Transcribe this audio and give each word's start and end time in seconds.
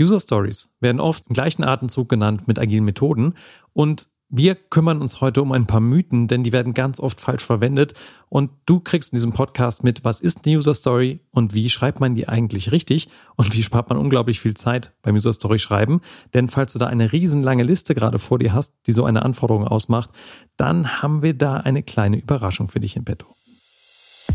User 0.00 0.20
Stories 0.20 0.74
werden 0.80 1.00
oft 1.00 1.24
im 1.28 1.34
gleichen 1.34 1.64
Atemzug 1.64 2.08
genannt 2.08 2.46
mit 2.46 2.58
agilen 2.58 2.84
Methoden 2.84 3.34
und 3.72 4.08
wir 4.30 4.56
kümmern 4.56 5.00
uns 5.00 5.22
heute 5.22 5.40
um 5.40 5.52
ein 5.52 5.66
paar 5.66 5.80
Mythen, 5.80 6.28
denn 6.28 6.42
die 6.42 6.52
werden 6.52 6.74
ganz 6.74 7.00
oft 7.00 7.18
falsch 7.18 7.42
verwendet. 7.42 7.94
Und 8.28 8.50
du 8.66 8.78
kriegst 8.78 9.12
in 9.12 9.16
diesem 9.16 9.32
Podcast 9.32 9.84
mit, 9.84 10.04
was 10.04 10.20
ist 10.20 10.44
eine 10.44 10.58
User 10.58 10.74
Story 10.74 11.20
und 11.30 11.54
wie 11.54 11.70
schreibt 11.70 11.98
man 12.00 12.14
die 12.14 12.28
eigentlich 12.28 12.70
richtig 12.70 13.08
und 13.36 13.54
wie 13.54 13.62
spart 13.62 13.88
man 13.88 13.96
unglaublich 13.96 14.38
viel 14.38 14.52
Zeit 14.52 14.92
beim 15.00 15.14
User 15.14 15.32
Story 15.32 15.58
schreiben. 15.58 16.02
Denn 16.34 16.48
falls 16.48 16.74
du 16.74 16.78
da 16.78 16.88
eine 16.88 17.10
riesenlange 17.10 17.62
Liste 17.62 17.94
gerade 17.94 18.18
vor 18.18 18.38
dir 18.38 18.52
hast, 18.52 18.74
die 18.86 18.92
so 18.92 19.06
eine 19.06 19.22
Anforderung 19.22 19.66
ausmacht, 19.66 20.10
dann 20.58 21.00
haben 21.00 21.22
wir 21.22 21.32
da 21.32 21.56
eine 21.56 21.82
kleine 21.82 22.18
Überraschung 22.18 22.68
für 22.68 22.80
dich 22.80 22.96
in 22.96 23.06
petto. 23.06 23.34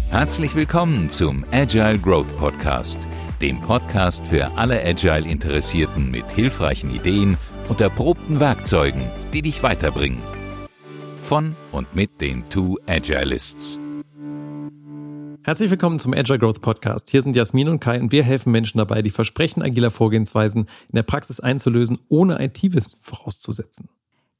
Herzlich 0.09 0.55
willkommen 0.55 1.11
zum 1.11 1.45
Agile 1.51 1.99
Growth 1.99 2.35
Podcast, 2.37 2.97
dem 3.41 3.59
Podcast 3.61 4.27
für 4.27 4.57
alle 4.57 4.83
Agile 4.83 5.27
Interessierten 5.27 6.11
mit 6.11 6.29
hilfreichen 6.31 6.93
Ideen 6.93 7.37
und 7.69 7.81
erprobten 7.81 8.39
Werkzeugen, 8.39 9.03
die 9.33 9.41
dich 9.41 9.63
weiterbringen. 9.63 10.21
Von 11.21 11.55
und 11.71 11.95
mit 11.95 12.21
den 12.21 12.49
Two 12.49 12.77
Agilists. 12.87 13.79
Herzlich 15.45 15.71
willkommen 15.71 15.99
zum 15.99 16.13
Agile 16.13 16.39
Growth 16.39 16.61
Podcast. 16.61 17.09
Hier 17.09 17.21
sind 17.21 17.35
Jasmin 17.35 17.67
und 17.67 17.79
Kai 17.79 17.99
und 17.99 18.11
wir 18.13 18.23
helfen 18.23 18.51
Menschen 18.51 18.77
dabei, 18.77 19.01
die 19.01 19.09
Versprechen 19.09 19.61
agiler 19.61 19.91
Vorgehensweisen 19.91 20.63
in 20.63 20.95
der 20.95 21.03
Praxis 21.03 21.41
einzulösen, 21.41 21.99
ohne 22.07 22.41
IT-Wissen 22.41 22.97
vorauszusetzen. 23.01 23.89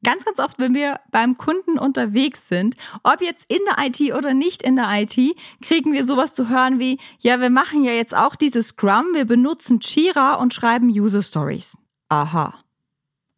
Ganz, 0.03 0.25
ganz 0.25 0.39
oft, 0.39 0.59
wenn 0.59 0.73
wir 0.73 0.99
beim 1.12 1.38
Kunden 1.38 1.80
unterwegs 1.80 2.48
sind, 2.48 2.75
ob 3.03 3.21
jetzt 3.21 3.52
in 3.52 3.59
der 3.67 3.85
IT 3.85 4.13
oder 4.16 4.34
nicht 4.34 4.62
in 4.62 4.76
der 4.76 4.89
IT, 4.91 5.17
kriegen 5.62 5.93
wir 5.93 6.05
sowas 6.05 6.34
zu 6.34 6.49
hören 6.49 6.79
wie, 6.79 6.99
ja, 7.20 7.39
wir 7.39 7.49
machen 7.49 7.84
ja 7.84 7.93
jetzt 7.93 8.16
auch 8.16 8.35
dieses 8.35 8.70
Scrum, 8.70 9.05
wir 9.13 9.26
benutzen 9.26 9.79
Jira 9.81 10.35
und 10.35 10.53
schreiben 10.53 10.89
User 10.89 11.23
Stories. 11.23 11.77
Aha. 12.09 12.53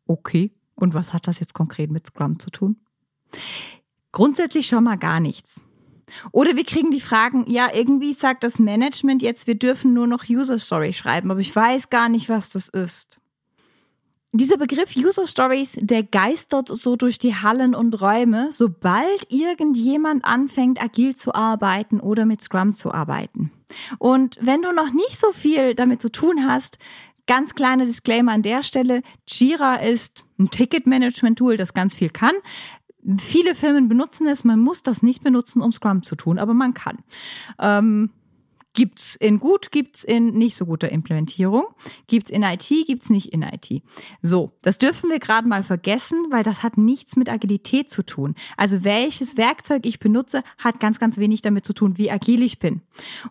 Okay, 0.08 0.52
und 0.76 0.94
was 0.94 1.14
hat 1.14 1.27
das 1.27 1.40
jetzt 1.40 1.54
konkret 1.54 1.91
mit 1.91 2.08
Scrum 2.08 2.40
zu 2.40 2.49
tun? 2.49 2.77
Grundsätzlich 4.12 4.68
schon 4.68 4.84
mal 4.84 4.98
gar 4.98 5.20
nichts. 5.20 5.62
Oder 6.32 6.55
wir 6.55 6.63
kriegen 6.63 6.91
die 6.91 7.02
Fragen, 7.02 7.49
ja, 7.49 7.70
irgendwie 7.74 8.13
sagt 8.13 8.43
das 8.43 8.60
Management 8.60 9.21
jetzt, 9.21 9.48
wir 9.48 9.55
dürfen 9.55 9.93
nur 9.93 10.08
noch 10.08 10.30
User 10.30 10.60
Story 10.60 10.93
schreiben, 10.93 11.32
aber 11.32 11.40
ich 11.40 11.55
weiß 11.55 11.90
gar 11.90 12.10
nicht, 12.10 12.30
was 12.30 12.52
das 12.52 12.70
ist. 12.70 13.20
Dieser 14.38 14.58
Begriff 14.58 14.98
User 14.98 15.28
Stories, 15.28 15.78
der 15.80 16.04
geistert 16.04 16.68
so 16.68 16.98
durch 16.98 17.18
die 17.18 17.36
Hallen 17.36 17.74
und 17.74 18.02
Räume, 18.02 18.50
sobald 18.52 19.32
irgendjemand 19.32 20.26
anfängt, 20.26 20.82
agil 20.82 21.16
zu 21.16 21.34
arbeiten 21.34 22.02
oder 22.02 22.26
mit 22.26 22.42
Scrum 22.42 22.74
zu 22.74 22.94
arbeiten. 22.94 23.52
Und 23.98 24.38
wenn 24.42 24.62
du 24.62 24.74
noch 24.74 24.92
nicht 24.92 25.18
so 25.18 25.32
viel 25.32 25.74
damit 25.74 26.02
zu 26.02 26.12
tun 26.12 26.46
hast, 26.46 26.80
Ganz 27.27 27.55
kleiner 27.55 27.86
Disclaimer 27.86 28.34
an 28.34 28.44
der 28.44 28.62
Stelle. 28.62 29.02
Jira 29.27 29.77
ist 29.77 30.24
ein 30.38 30.52
Ticketmanagement-Tool, 30.52 31.58
das 31.58 31.74
ganz 31.74 31.96
viel 31.96 32.10
kann. 32.10 32.36
Viele 33.20 33.55
Firmen 33.55 33.90
benutzen 33.90 34.27
es. 34.27 34.44
Man 34.44 34.60
muss 34.60 34.84
das 34.84 35.02
nicht 35.02 35.24
benutzen, 35.24 35.62
um 35.62 35.72
Scrum 35.72 36.04
zu 36.04 36.16
tun, 36.16 36.38
aber 36.38 36.54
man 36.54 36.76
kann. 36.76 36.99
Ähm, 37.60 38.12
Gibt's 38.76 39.15
in 39.15 39.40
gut, 39.40 39.71
gibt's 39.71 40.04
in 40.04 40.37
nicht 40.37 40.55
so 40.55 40.65
guter 40.65 40.91
Implementierung, 40.91 41.65
gibt's 42.07 42.29
in 42.29 42.43
IT, 42.43 42.70
gibt's 42.85 43.09
nicht 43.09 43.34
in 43.34 43.41
IT. 43.41 43.81
So, 44.21 44.51
das 44.62 44.77
dürfen 44.77 45.09
wir 45.09 45.20
gerade 45.20 45.48
mal 45.48 45.63
vergessen, 45.63 46.26
weil 46.29 46.43
das 46.43 46.62
hat 46.62 46.77
nichts 46.77 47.15
mit 47.15 47.29
Agilität 47.29 47.90
zu 47.90 48.03
tun. 48.03 48.35
Also 48.57 48.84
welches 48.84 49.37
Werkzeug 49.37 49.85
ich 49.85 49.99
benutze, 49.99 50.43
hat 50.57 50.79
ganz, 50.79 50.99
ganz 50.99 51.18
wenig 51.18 51.41
damit 51.41 51.65
zu 51.65 51.73
tun, 51.73 51.98
wie 51.98 52.12
agil 52.12 52.43
ich 52.43 52.59
bin. 52.59 52.81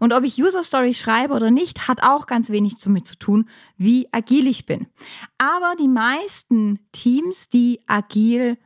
Und 0.00 0.12
ob 0.12 0.24
ich 0.24 0.42
User 0.42 0.64
Stories 0.64 0.98
schreibe 0.98 1.34
oder 1.34 1.50
nicht, 1.50 1.88
hat 1.88 2.02
auch 2.02 2.26
ganz 2.26 2.50
wenig 2.50 2.78
damit 2.78 3.06
zu 3.06 3.16
tun, 3.16 3.48
wie 3.76 4.08
agil 4.12 4.46
ich 4.46 4.66
bin. 4.66 4.86
Aber 5.36 5.74
die 5.78 5.88
meisten 5.88 6.78
Teams, 6.92 7.50
die 7.50 7.80
agil 7.86 8.56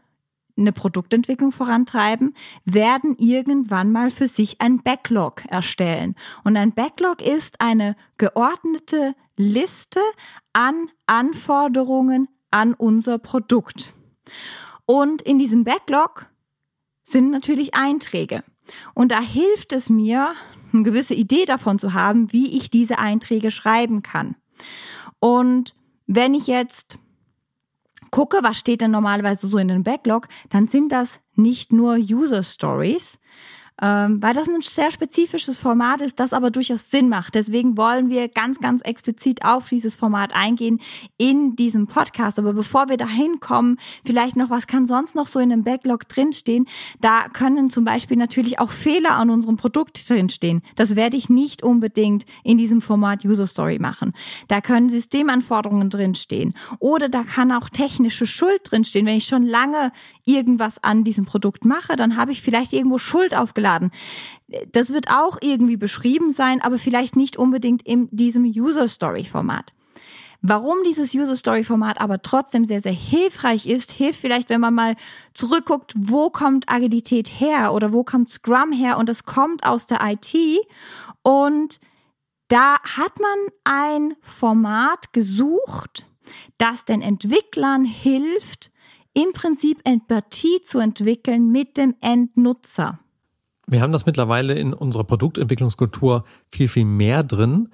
eine 0.59 0.73
Produktentwicklung 0.73 1.53
vorantreiben, 1.53 2.34
werden 2.64 3.17
irgendwann 3.19 3.92
mal 3.92 4.11
für 4.11 4.29
sich 4.29 4.61
ein 4.61 4.83
Backlog 4.83 5.45
erstellen. 5.46 6.14
Und 6.45 6.57
ein 6.57 6.73
Backlog 6.73 7.23
ist 7.23 7.61
eine 7.61 7.96
geordnete 8.17 9.14
Liste 9.36 10.01
an 10.52 10.89
Anforderungen 11.07 12.29
an 12.51 12.74
unser 12.74 13.18
Produkt. 13.18 13.92
Und 14.86 15.23
in 15.23 15.39
diesem 15.39 15.64
Backlog 15.64 16.27
sind 17.05 17.30
natürlich 17.30 17.74
Einträge. 17.74 18.42
Und 18.95 19.13
da 19.13 19.20
hilft 19.20 19.73
es 19.73 19.89
mir, 19.89 20.35
eine 20.73 20.83
gewisse 20.83 21.14
Idee 21.14 21.47
davon 21.47 21.79
zu 21.79 21.95
haben, 21.95 22.33
wie 22.33 22.57
ich 22.57 22.68
diese 22.68 22.98
Einträge 22.98 23.51
schreiben 23.51 24.02
kann. 24.02 24.36
Und 25.18 25.74
wenn 26.07 26.35
ich 26.35 26.47
jetzt 26.47 26.98
gucke, 28.11 28.39
was 28.42 28.58
steht 28.58 28.80
denn 28.80 28.91
normalerweise 28.91 29.46
so 29.46 29.58
in 29.58 29.69
den 29.69 29.83
Backlog, 29.83 30.29
dann 30.51 30.69
sind 30.69 30.92
das 30.92 31.20
nicht 31.35 31.73
nur 31.73 31.96
User 31.96 32.42
Stories, 32.42 33.20
ähm, 33.80 34.20
weil 34.22 34.34
das 34.34 34.48
ein 34.48 34.61
sehr 34.61 34.90
spezifisches 34.90 35.58
Format 35.58 36.00
ist, 36.00 36.18
das 36.18 36.33
aber 36.33 36.50
durchaus 36.50 36.90
Sinn 36.90 37.08
macht. 37.08 37.34
Deswegen 37.34 37.77
wollen 37.77 38.08
wir 38.08 38.28
ganz, 38.28 38.58
ganz 38.58 38.83
explizit 38.83 39.44
auf 39.44 39.68
dieses 39.68 39.96
Format 39.96 40.34
eingehen 40.34 40.80
in 41.16 41.55
diesem 41.55 41.86
Podcast. 41.86 42.38
Aber 42.38 42.52
bevor 42.52 42.88
wir 42.88 42.96
dahin 42.96 43.38
kommen, 43.40 43.78
vielleicht 44.05 44.36
noch, 44.36 44.50
was 44.50 44.67
kann 44.67 44.86
sonst 44.86 45.14
noch 45.14 45.28
so 45.28 45.38
in 45.38 45.52
einem 45.52 45.62
Backlog 45.62 46.08
drinstehen? 46.08 46.67
Da 47.00 47.28
können 47.28 47.70
zum 47.70 47.84
Beispiel 47.84 48.17
natürlich 48.17 48.58
auch 48.58 48.72
Fehler 48.72 49.17
an 49.17 49.30
unserem 49.30 49.56
Produkt 49.56 50.08
drinstehen. 50.08 50.62
Das 50.74 50.96
werde 50.96 51.17
ich 51.17 51.28
nicht 51.28 51.62
unbedingt 51.62 52.24
in 52.42 52.58
diesem 52.58 52.80
Format 52.80 53.24
User 53.24 53.46
Story 53.46 53.78
machen. 53.78 54.12
Da 54.48 54.61
können 54.61 54.88
Systemanforderungen 54.88 55.90
drinstehen. 55.90 56.55
Oder 56.80 57.08
da 57.08 57.22
kann 57.22 57.52
auch 57.52 57.68
technische 57.68 58.27
Schuld 58.27 58.61
drinstehen. 58.64 59.06
Wenn 59.06 59.17
ich 59.17 59.27
schon 59.27 59.46
lange 59.46 59.92
irgendwas 60.24 60.83
an 60.83 61.05
diesem 61.05 61.24
Produkt 61.24 61.64
mache, 61.64 61.96
dann 61.96 62.17
habe 62.17 62.33
ich 62.33 62.42
vielleicht 62.42 62.72
irgendwo 62.72 62.98
Schuld 62.98 63.36
aufgeladen. 63.36 63.67
Das 64.73 64.92
wird 64.92 65.11
auch 65.11 65.39
irgendwie 65.40 65.77
beschrieben 65.77 66.30
sein, 66.30 66.61
aber 66.62 66.79
vielleicht 66.79 67.17
nicht 67.17 67.36
unbedingt 67.36 67.83
in 67.83 68.08
diesem 68.11 68.45
User 68.45 68.89
Story 68.89 69.24
Format. 69.24 69.73
Warum 70.40 70.79
dieses 70.86 71.14
User 71.14 71.34
Story 71.34 71.64
Format 71.64 72.01
aber 72.01 72.23
trotzdem 72.23 72.64
sehr, 72.64 72.80
sehr 72.80 72.92
hilfreich 72.92 73.67
ist, 73.67 73.90
hilft 73.90 74.20
vielleicht, 74.20 74.51
wenn 74.51 74.61
man 74.61 74.73
mal 74.73 74.96
zurückguckt, 75.34 75.95
wo 75.96 76.30
kommt 76.30 76.68
Agilität 76.68 77.40
her 77.40 77.73
oder 77.74 77.92
wo 77.92 78.05
kommt 78.05 78.29
Scrum 78.29 78.70
her 78.70 78.98
und 78.98 79.08
das 79.08 79.24
kommt 79.24 79.67
aus 79.67 79.89
der 79.89 79.98
IT 80.02 80.35
und 81.23 81.80
da 82.46 82.77
hat 82.83 83.18
man 83.20 83.39
ein 83.64 84.17
Format 84.23 85.12
gesucht, 85.12 86.06
das 86.56 86.85
den 86.85 87.02
Entwicklern 87.02 87.85
hilft, 87.85 88.70
im 89.14 89.33
Prinzip 89.33 89.80
Empathie 89.85 90.62
zu 90.62 90.79
entwickeln 90.79 91.50
mit 91.50 91.77
dem 91.77 91.96
Endnutzer. 92.00 93.00
Wir 93.70 93.83
haben 93.83 93.92
das 93.92 94.06
mittlerweile 94.06 94.55
in 94.55 94.73
unserer 94.73 95.05
Produktentwicklungskultur 95.05 96.24
viel, 96.51 96.68
viel 96.68 96.86
mehr 96.86 97.23
drin. 97.23 97.68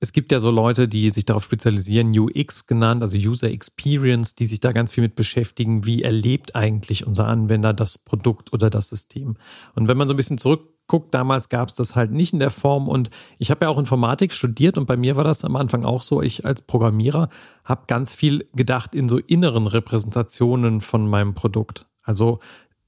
Es 0.00 0.12
gibt 0.12 0.32
ja 0.32 0.40
so 0.40 0.50
Leute, 0.50 0.88
die 0.88 1.10
sich 1.10 1.24
darauf 1.24 1.44
spezialisieren, 1.44 2.16
UX 2.16 2.66
genannt, 2.66 3.02
also 3.02 3.16
User 3.16 3.50
Experience, 3.50 4.34
die 4.34 4.46
sich 4.46 4.58
da 4.58 4.72
ganz 4.72 4.92
viel 4.92 5.02
mit 5.02 5.14
beschäftigen. 5.14 5.86
Wie 5.86 6.02
erlebt 6.02 6.56
eigentlich 6.56 7.06
unser 7.06 7.26
Anwender 7.28 7.72
das 7.72 7.98
Produkt 7.98 8.52
oder 8.52 8.68
das 8.68 8.88
System? 8.88 9.36
Und 9.76 9.86
wenn 9.86 9.96
man 9.96 10.08
so 10.08 10.14
ein 10.14 10.16
bisschen 10.16 10.38
zurück 10.38 10.68
guckt, 10.88 11.14
damals 11.14 11.48
gab 11.48 11.68
es 11.68 11.74
das 11.74 11.94
halt 11.94 12.10
nicht 12.10 12.32
in 12.32 12.38
der 12.40 12.50
Form 12.50 12.88
und 12.88 13.10
ich 13.38 13.50
habe 13.50 13.66
ja 13.66 13.68
auch 13.68 13.78
Informatik 13.78 14.32
studiert 14.32 14.78
und 14.78 14.86
bei 14.86 14.96
mir 14.96 15.16
war 15.16 15.24
das 15.24 15.44
am 15.44 15.54
Anfang 15.54 15.84
auch 15.84 16.02
so, 16.02 16.22
ich 16.22 16.46
als 16.46 16.62
Programmierer 16.62 17.28
habe 17.62 17.82
ganz 17.86 18.14
viel 18.14 18.48
gedacht 18.54 18.94
in 18.94 19.08
so 19.08 19.18
inneren 19.18 19.66
Repräsentationen 19.66 20.80
von 20.80 21.08
meinem 21.08 21.34
Produkt. 21.34 21.86
Also 22.02 22.40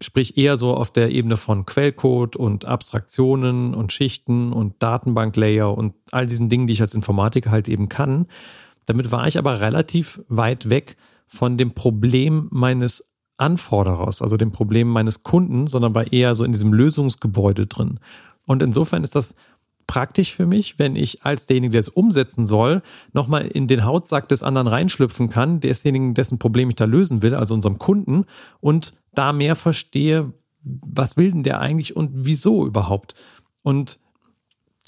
sprich 0.03 0.39
eher 0.39 0.57
so 0.57 0.75
auf 0.75 0.91
der 0.91 1.11
Ebene 1.11 1.37
von 1.37 1.67
Quellcode 1.67 2.37
und 2.37 2.65
Abstraktionen 2.65 3.75
und 3.75 3.93
Schichten 3.93 4.53
und 4.53 4.83
Datenbanklayer 4.83 5.77
und 5.77 5.95
all 6.11 6.27
diesen 6.27 6.49
Dingen, 6.49 6.67
die 6.67 6.73
ich 6.73 6.81
als 6.81 6.95
Informatiker 6.95 7.51
halt 7.51 7.69
eben 7.69 7.89
kann. 7.89 8.27
Damit 8.87 9.13
war 9.13 9.27
ich 9.27 9.39
aber 9.39 9.61
relativ 9.61 10.21
weit 10.29 10.71
weg 10.71 10.97
von 11.27 11.57
dem 11.57 11.73
Problem 11.73 12.49
meines 12.51 13.13
Anforderers, 13.37 14.21
also 14.23 14.37
dem 14.37 14.53
Problem 14.53 14.89
meines 14.89 15.23
Kunden, 15.23 15.67
sondern 15.67 15.95
war 15.95 16.13
eher 16.13 16.35
so 16.35 16.45
in 16.45 16.53
diesem 16.53 16.73
Lösungsgebäude 16.73 17.67
drin. 17.67 18.01
Und 18.47 18.63
insofern 18.63 19.05
ist 19.05 19.15
das 19.15 19.35
praktisch 19.87 20.35
für 20.35 20.47
mich, 20.47 20.79
wenn 20.79 20.95
ich 20.95 21.25
als 21.25 21.47
derjenige, 21.47 21.73
der 21.73 21.81
es 21.81 21.89
umsetzen 21.89 22.47
soll, 22.47 22.83
nochmal 23.13 23.47
in 23.47 23.67
den 23.67 23.85
Hautsack 23.85 24.29
des 24.29 24.43
anderen 24.43 24.69
reinschlüpfen 24.69 25.31
kann, 25.31 25.61
desjenigen, 25.61 26.15
dessen 26.15 26.39
Problem 26.39 26.69
ich 26.69 26.77
da 26.77 26.85
lösen 26.85 27.23
will, 27.23 27.35
also 27.35 27.55
unserem 27.55 27.79
Kunden, 27.79 28.25
und 28.61 28.95
da 29.15 29.33
mehr 29.33 29.57
verstehe, 29.57 30.33
was 30.63 31.17
will 31.17 31.33
denn 31.33 31.43
der 31.43 31.61
eigentlich 31.61 31.97
und 31.97 32.11
wieso 32.15 32.67
überhaupt. 32.67 33.15
Und 33.63 33.99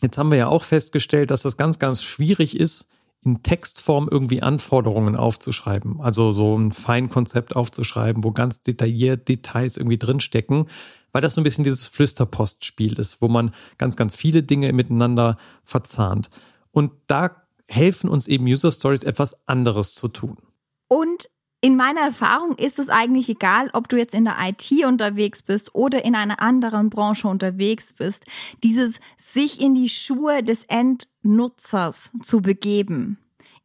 jetzt 0.03 0.19
haben 0.19 0.31
wir 0.31 0.39
ja 0.39 0.49
auch 0.49 0.63
festgestellt, 0.63 1.31
dass 1.31 1.43
das 1.43 1.57
ganz, 1.57 1.79
ganz 1.79 2.03
schwierig 2.03 2.59
ist, 2.59 2.89
in 3.25 3.43
Textform 3.43 4.09
irgendwie 4.11 4.43
Anforderungen 4.43 5.15
aufzuschreiben. 5.15 6.01
Also 6.01 6.33
so 6.33 6.59
ein 6.59 6.73
Feinkonzept 6.73 7.55
aufzuschreiben, 7.55 8.25
wo 8.25 8.33
ganz 8.33 8.63
detailliert 8.63 9.29
Details 9.29 9.77
irgendwie 9.77 9.99
drinstecken, 9.99 10.67
weil 11.13 11.23
das 11.23 11.35
so 11.35 11.41
ein 11.41 11.45
bisschen 11.45 11.65
dieses 11.65 11.87
Flüsterpostspiel 11.87 12.99
ist, 12.99 13.23
wo 13.23 13.29
man 13.29 13.55
ganz, 13.79 13.97
ganz 13.97 14.17
viele 14.17 14.43
Dinge 14.43 14.73
miteinander 14.73 15.39
verzahnt. 15.63 16.31
Und 16.73 16.93
da 17.07 17.43
helfen 17.69 18.11
uns 18.11 18.27
eben 18.27 18.45
User 18.47 18.73
Stories 18.73 19.05
etwas 19.05 19.47
anderes 19.47 19.95
zu 19.95 20.09
tun. 20.09 20.37
Und 20.89 21.31
in 21.64 21.76
meiner 21.76 22.00
Erfahrung 22.00 22.59
ist 22.59 22.81
es 22.81 22.88
eigentlich 22.88 23.29
egal, 23.29 23.70
ob 23.73 23.88
du 23.88 23.97
jetzt 23.97 24.14
in 24.14 24.25
der 24.25 24.37
IT 24.41 24.85
unterwegs 24.85 25.43
bist 25.43 25.75
oder 25.76 26.05
in 26.05 26.17
einer 26.17 26.43
anderen 26.43 26.91
Branche 26.91 27.29
unterwegs 27.29 27.93
bist, 27.93 28.26
dieses 28.64 28.99
sich 29.17 29.61
in 29.61 29.75
die 29.75 29.88
Schuhe 29.88 30.43
des 30.43 30.64
Endnutzers 30.64 32.11
zu 32.20 32.43
begeben 32.43 33.17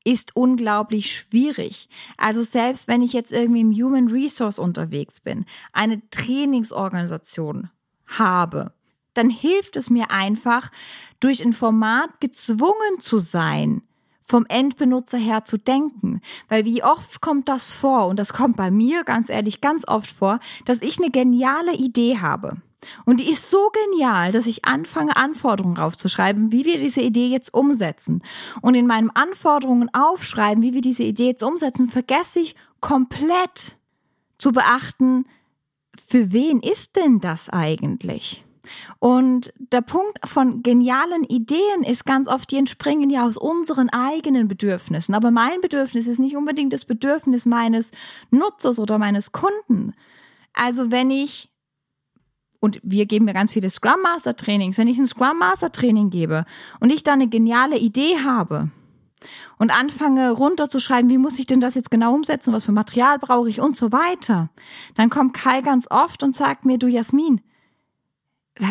ist 0.04 0.38
unglaublich 0.38 1.14
schwierig. 1.14 1.90
Also 2.16 2.42
selbst 2.42 2.88
wenn 2.88 3.02
ich 3.02 3.12
jetzt 3.12 3.34
irgendwie 3.34 3.60
im 3.60 3.74
Human 3.74 4.08
Resource 4.08 4.58
unterwegs 4.58 5.20
bin, 5.20 5.46
eine 5.74 6.02
Trainingsorganisation 6.12 7.70
habe, 8.06 8.72
dann 9.16 9.30
hilft 9.30 9.76
es 9.76 9.90
mir 9.90 10.10
einfach, 10.10 10.72
durch 11.20 11.44
ein 11.44 11.52
Format 11.52 12.22
gezwungen 12.22 13.00
zu 13.00 13.20
sein, 13.20 13.82
vom 14.28 14.46
Endbenutzer 14.50 15.18
her 15.18 15.46
zu 15.46 15.58
denken. 15.58 16.22
Weil 16.50 16.66
wie 16.66 16.84
oft 16.84 17.22
kommt 17.22 17.48
das 17.48 17.72
vor, 17.72 18.08
und 18.08 18.20
das 18.20 18.34
kommt 18.34 18.58
bei 18.58 18.70
mir 18.70 19.04
ganz 19.04 19.30
ehrlich 19.30 19.62
ganz 19.62 19.88
oft 19.88 20.12
vor, 20.12 20.40
dass 20.66 20.82
ich 20.82 21.00
eine 21.00 21.12
geniale 21.12 21.74
Idee 21.74 22.18
habe. 22.20 22.58
Und 23.06 23.20
die 23.20 23.30
ist 23.30 23.50
so 23.50 23.70
genial, 23.70 24.32
dass 24.32 24.46
ich 24.46 24.66
anfange, 24.66 25.16
Anforderungen 25.16 25.78
raufzuschreiben, 25.78 26.52
wie 26.52 26.66
wir 26.66 26.78
diese 26.78 27.02
Idee 27.02 27.28
jetzt 27.28 27.54
umsetzen. 27.54 28.22
Und 28.62 28.76
in 28.76 28.86
meinen 28.86 29.10
Anforderungen 29.10 29.90
aufschreiben, 29.94 30.62
wie 30.62 30.74
wir 30.74 30.82
diese 30.82 31.04
Idee 31.04 31.28
jetzt 31.28 31.44
umsetzen, 31.44 31.90
vergesse 31.90 32.40
ich 32.40 32.56
komplett 32.82 33.78
zu 34.38 34.52
beachten, 34.52 35.26
für 36.08 36.32
wen 36.32 36.60
ist 36.62 36.96
denn 36.96 37.20
das 37.20 37.50
eigentlich? 37.50 38.46
Und 39.00 39.54
der 39.58 39.82
Punkt 39.82 40.20
von 40.26 40.64
genialen 40.64 41.24
Ideen 41.24 41.84
ist 41.86 42.06
ganz 42.06 42.28
oft, 42.28 42.50
die 42.52 42.58
entspringen 42.58 43.10
ja 43.10 43.26
aus 43.26 43.38
unseren 43.38 43.90
eigenen 43.90 44.48
Bedürfnissen. 44.48 45.16
Aber 45.16 45.32
mein 45.32 45.62
Bedürfnis 45.62 46.08
ist 46.08 46.20
nicht 46.20 46.36
unbedingt 46.36 46.74
das 46.74 46.86
Bedürfnis 46.86 47.46
meines 47.46 47.92
Nutzers 48.32 48.80
oder 48.80 48.98
meines 48.98 49.32
Kunden. 49.32 49.94
Also 50.54 50.92
wenn 50.92 51.12
ich 51.12 51.50
und 52.60 52.80
wir 52.84 53.06
geben 53.06 53.28
ja 53.28 53.34
ganz 53.34 53.54
viele 53.54 53.70
Scrum 53.70 54.02
Master 54.02 54.36
Trainings, 54.36 54.78
wenn 54.78 54.88
ich 54.88 54.98
ein 54.98 55.08
Scrum 55.08 55.38
Master 55.38 55.72
Training 55.72 56.10
gebe 56.10 56.46
und 56.80 56.92
ich 56.92 57.04
da 57.04 57.14
eine 57.14 57.28
geniale 57.28 57.78
Idee 57.78 58.18
habe 58.26 58.70
und 59.58 59.72
anfange 59.72 60.32
runterzuschreiben, 60.32 61.10
wie 61.10 61.18
muss 61.18 61.40
ich 61.40 61.48
denn 61.48 61.62
das 61.62 61.76
jetzt 61.76 61.92
genau 61.92 62.14
umsetzen, 62.14 62.54
was 62.54 62.66
für 62.66 62.72
Material 62.72 63.20
brauche 63.20 63.50
ich 63.50 63.62
und 63.62 63.76
so 63.76 63.92
weiter, 63.92 64.50
dann 64.96 65.10
kommt 65.10 65.34
Kai 65.34 65.62
ganz 65.62 65.90
oft 65.90 66.24
und 66.24 66.36
sagt 66.36 66.66
mir, 66.66 66.78
du 66.78 66.88
Jasmin, 66.88 67.42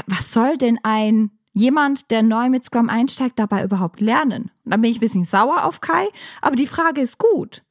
was 0.07 0.33
soll 0.33 0.57
denn 0.57 0.79
ein 0.83 1.31
jemand, 1.53 2.11
der 2.11 2.23
neu 2.23 2.51
mit 2.51 2.65
Scrum 2.65 2.91
einsteigt, 2.91 3.39
dabei 3.39 3.65
überhaupt 3.65 4.01
lernen? 4.01 4.51
Und 4.65 4.71
dann 4.71 4.81
bin 4.81 4.91
ich 4.91 4.99
ein 4.99 5.01
bisschen 5.01 5.25
sauer 5.25 5.65
auf 5.65 5.81
Kai, 5.81 6.09
aber 6.43 6.57
die 6.57 6.67
Frage 6.67 7.01
ist 7.01 7.19
gut. 7.19 7.63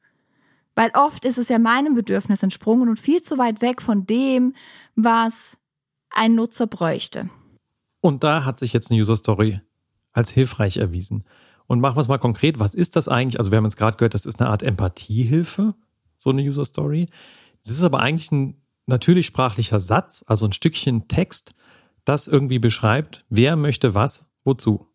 Weil 0.74 0.90
oft 0.94 1.24
ist 1.24 1.38
es 1.38 1.48
ja 1.48 1.58
meinem 1.58 1.94
Bedürfnis 1.94 2.42
entsprungen 2.42 2.88
und 2.88 2.98
viel 2.98 3.22
zu 3.22 3.38
weit 3.38 3.62
weg 3.62 3.80
von 3.80 4.06
dem, 4.06 4.54
was 4.94 5.58
ein 6.10 6.34
Nutzer 6.34 6.66
bräuchte. 6.66 7.30
Und 8.00 8.24
da 8.24 8.44
hat 8.44 8.58
sich 8.58 8.72
jetzt 8.72 8.90
eine 8.90 9.00
User 9.00 9.16
Story 9.16 9.60
als 10.12 10.30
hilfreich 10.30 10.76
erwiesen. 10.76 11.24
Und 11.66 11.80
machen 11.80 11.96
wir 11.96 12.00
es 12.00 12.08
mal 12.08 12.18
konkret. 12.18 12.58
Was 12.58 12.74
ist 12.74 12.94
das 12.94 13.08
eigentlich? 13.08 13.38
Also 13.38 13.50
wir 13.50 13.56
haben 13.56 13.64
jetzt 13.64 13.76
gerade 13.76 13.96
gehört, 13.96 14.14
das 14.14 14.26
ist 14.26 14.40
eine 14.40 14.50
Art 14.50 14.62
Empathiehilfe, 14.62 15.74
so 16.16 16.30
eine 16.30 16.42
User 16.42 16.64
Story. 16.64 17.08
Es 17.60 17.70
ist 17.70 17.82
aber 17.82 18.00
eigentlich 18.00 18.30
ein 18.30 18.62
natürlich 18.86 19.26
sprachlicher 19.26 19.80
Satz, 19.80 20.24
also 20.26 20.46
ein 20.46 20.52
Stückchen 20.52 21.08
Text, 21.08 21.54
das 22.06 22.28
irgendwie 22.28 22.58
beschreibt, 22.58 23.24
wer 23.28 23.56
möchte 23.56 23.94
was, 23.94 24.30
wozu. 24.44 24.86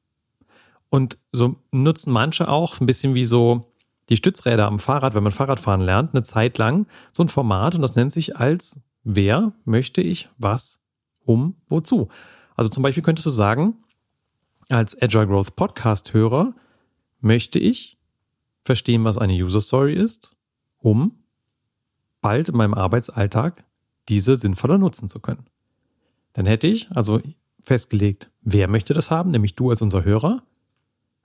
Und 0.89 1.19
so 1.31 1.57
nutzen 1.71 2.11
manche 2.11 2.49
auch 2.49 2.79
ein 2.79 2.87
bisschen 2.87 3.13
wie 3.13 3.25
so 3.25 3.71
die 4.09 4.17
Stützräder 4.17 4.65
am 4.67 4.79
Fahrrad, 4.79 5.13
wenn 5.13 5.23
man 5.23 5.31
Fahrradfahren 5.31 5.81
lernt, 5.81 6.13
eine 6.13 6.23
Zeit 6.23 6.57
lang 6.57 6.87
so 7.11 7.23
ein 7.23 7.29
Format 7.29 7.75
und 7.75 7.81
das 7.81 7.95
nennt 7.95 8.11
sich 8.11 8.37
als 8.37 8.81
wer 9.03 9.53
möchte 9.65 10.01
ich 10.01 10.29
was, 10.37 10.83
um, 11.23 11.55
wozu. 11.67 12.09
Also 12.55 12.69
zum 12.69 12.83
Beispiel 12.83 13.03
könntest 13.03 13.25
du 13.25 13.29
sagen, 13.29 13.75
als 14.69 14.99
Agile 15.01 15.27
Growth 15.27 15.55
Podcast 15.55 16.13
Hörer 16.13 16.53
möchte 17.19 17.59
ich 17.59 17.97
verstehen, 18.63 19.03
was 19.03 19.17
eine 19.17 19.33
User 19.33 19.61
Story 19.61 19.93
ist, 19.93 20.35
um 20.77 21.23
bald 22.21 22.49
in 22.49 22.57
meinem 22.57 22.73
Arbeitsalltag 22.73 23.63
diese 24.09 24.35
sinnvoller 24.35 24.77
nutzen 24.77 25.07
zu 25.07 25.19
können. 25.19 25.45
Dann 26.33 26.45
hätte 26.45 26.67
ich 26.67 26.89
also 26.91 27.21
festgelegt, 27.63 28.31
wer 28.41 28.67
möchte 28.67 28.93
das 28.93 29.11
haben, 29.11 29.31
nämlich 29.31 29.55
du 29.55 29.69
als 29.69 29.81
unser 29.81 30.03
Hörer. 30.03 30.43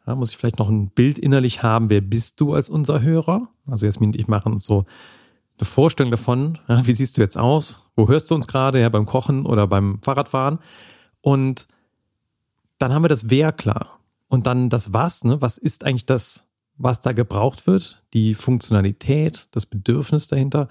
Da 0.05 0.15
muss 0.15 0.31
ich 0.31 0.37
vielleicht 0.37 0.59
noch 0.59 0.69
ein 0.69 0.91
Bild 0.91 1.19
innerlich 1.19 1.63
haben, 1.63 1.91
wer 1.91 2.01
bist 2.01 2.41
du 2.41 2.55
als 2.55 2.69
unser 2.69 3.03
Hörer? 3.03 3.49
Also 3.67 3.87
Jasmin 3.87 4.11
und 4.11 4.17
ich 4.17 4.29
machen 4.29 4.61
so 4.61 4.85
eine 5.59 5.67
Vorstellung 5.67 6.11
davon, 6.11 6.59
ja, 6.69 6.87
wie 6.87 6.93
siehst 6.93 7.17
du 7.17 7.23
jetzt 7.23 7.39
aus? 7.39 7.85
Wo 7.97 8.09
hörst 8.09 8.31
du 8.31 8.35
uns 8.35 8.47
gerade? 8.47 8.81
Ja, 8.81 8.89
beim 8.89 9.07
Kochen 9.07 9.47
oder 9.47 9.67
beim 9.67 10.01
Fahrradfahren? 10.01 10.59
Und 11.23 11.67
dann 12.79 12.93
haben 12.93 13.03
wir 13.03 13.09
das 13.09 13.31
Wer 13.31 13.53
klar. 13.53 14.01
Und 14.29 14.47
dann 14.47 14.69
das 14.69 14.93
Was, 14.93 15.25
ne? 15.25 15.41
Was 15.41 15.57
ist 15.57 15.85
eigentlich 15.85 16.07
das, 16.07 16.47
was 16.77 17.01
da 17.01 17.13
gebraucht 17.13 17.67
wird? 17.67 18.03
Die 18.13 18.35
Funktionalität, 18.35 19.49
das 19.53 19.67
Bedürfnis 19.67 20.29
dahinter. 20.29 20.69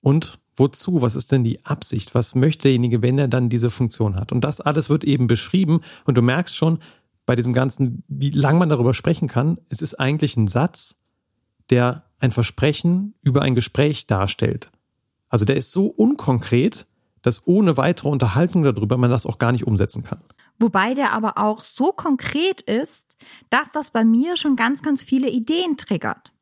Und 0.00 0.38
Wozu? 0.56 1.02
Was 1.02 1.16
ist 1.16 1.32
denn 1.32 1.44
die 1.44 1.64
Absicht? 1.64 2.14
Was 2.14 2.34
möchte 2.34 2.64
derjenige, 2.64 3.02
wenn 3.02 3.18
er 3.18 3.28
dann 3.28 3.48
diese 3.48 3.70
Funktion 3.70 4.16
hat? 4.16 4.32
Und 4.32 4.42
das 4.44 4.60
alles 4.60 4.88
wird 4.88 5.04
eben 5.04 5.26
beschrieben. 5.26 5.80
Und 6.04 6.16
du 6.16 6.22
merkst 6.22 6.54
schon 6.54 6.78
bei 7.26 7.36
diesem 7.36 7.52
Ganzen, 7.52 8.04
wie 8.08 8.30
lang 8.30 8.58
man 8.58 8.68
darüber 8.68 8.94
sprechen 8.94 9.28
kann. 9.28 9.58
Es 9.68 9.82
ist 9.82 9.94
eigentlich 9.94 10.36
ein 10.36 10.46
Satz, 10.46 10.96
der 11.70 12.04
ein 12.18 12.30
Versprechen 12.30 13.14
über 13.22 13.42
ein 13.42 13.54
Gespräch 13.54 14.06
darstellt. 14.06 14.70
Also 15.28 15.44
der 15.44 15.56
ist 15.56 15.72
so 15.72 15.86
unkonkret, 15.86 16.86
dass 17.22 17.46
ohne 17.46 17.76
weitere 17.76 18.08
Unterhaltung 18.08 18.62
darüber 18.62 18.96
man 18.98 19.10
das 19.10 19.26
auch 19.26 19.38
gar 19.38 19.52
nicht 19.52 19.66
umsetzen 19.66 20.04
kann. 20.04 20.20
Wobei 20.58 20.94
der 20.94 21.12
aber 21.12 21.36
auch 21.38 21.62
so 21.62 21.92
konkret 21.92 22.60
ist, 22.60 23.16
dass 23.50 23.72
das 23.72 23.90
bei 23.90 24.04
mir 24.04 24.36
schon 24.36 24.56
ganz, 24.56 24.82
ganz 24.82 25.02
viele 25.02 25.28
Ideen 25.28 25.76
triggert. 25.76 26.32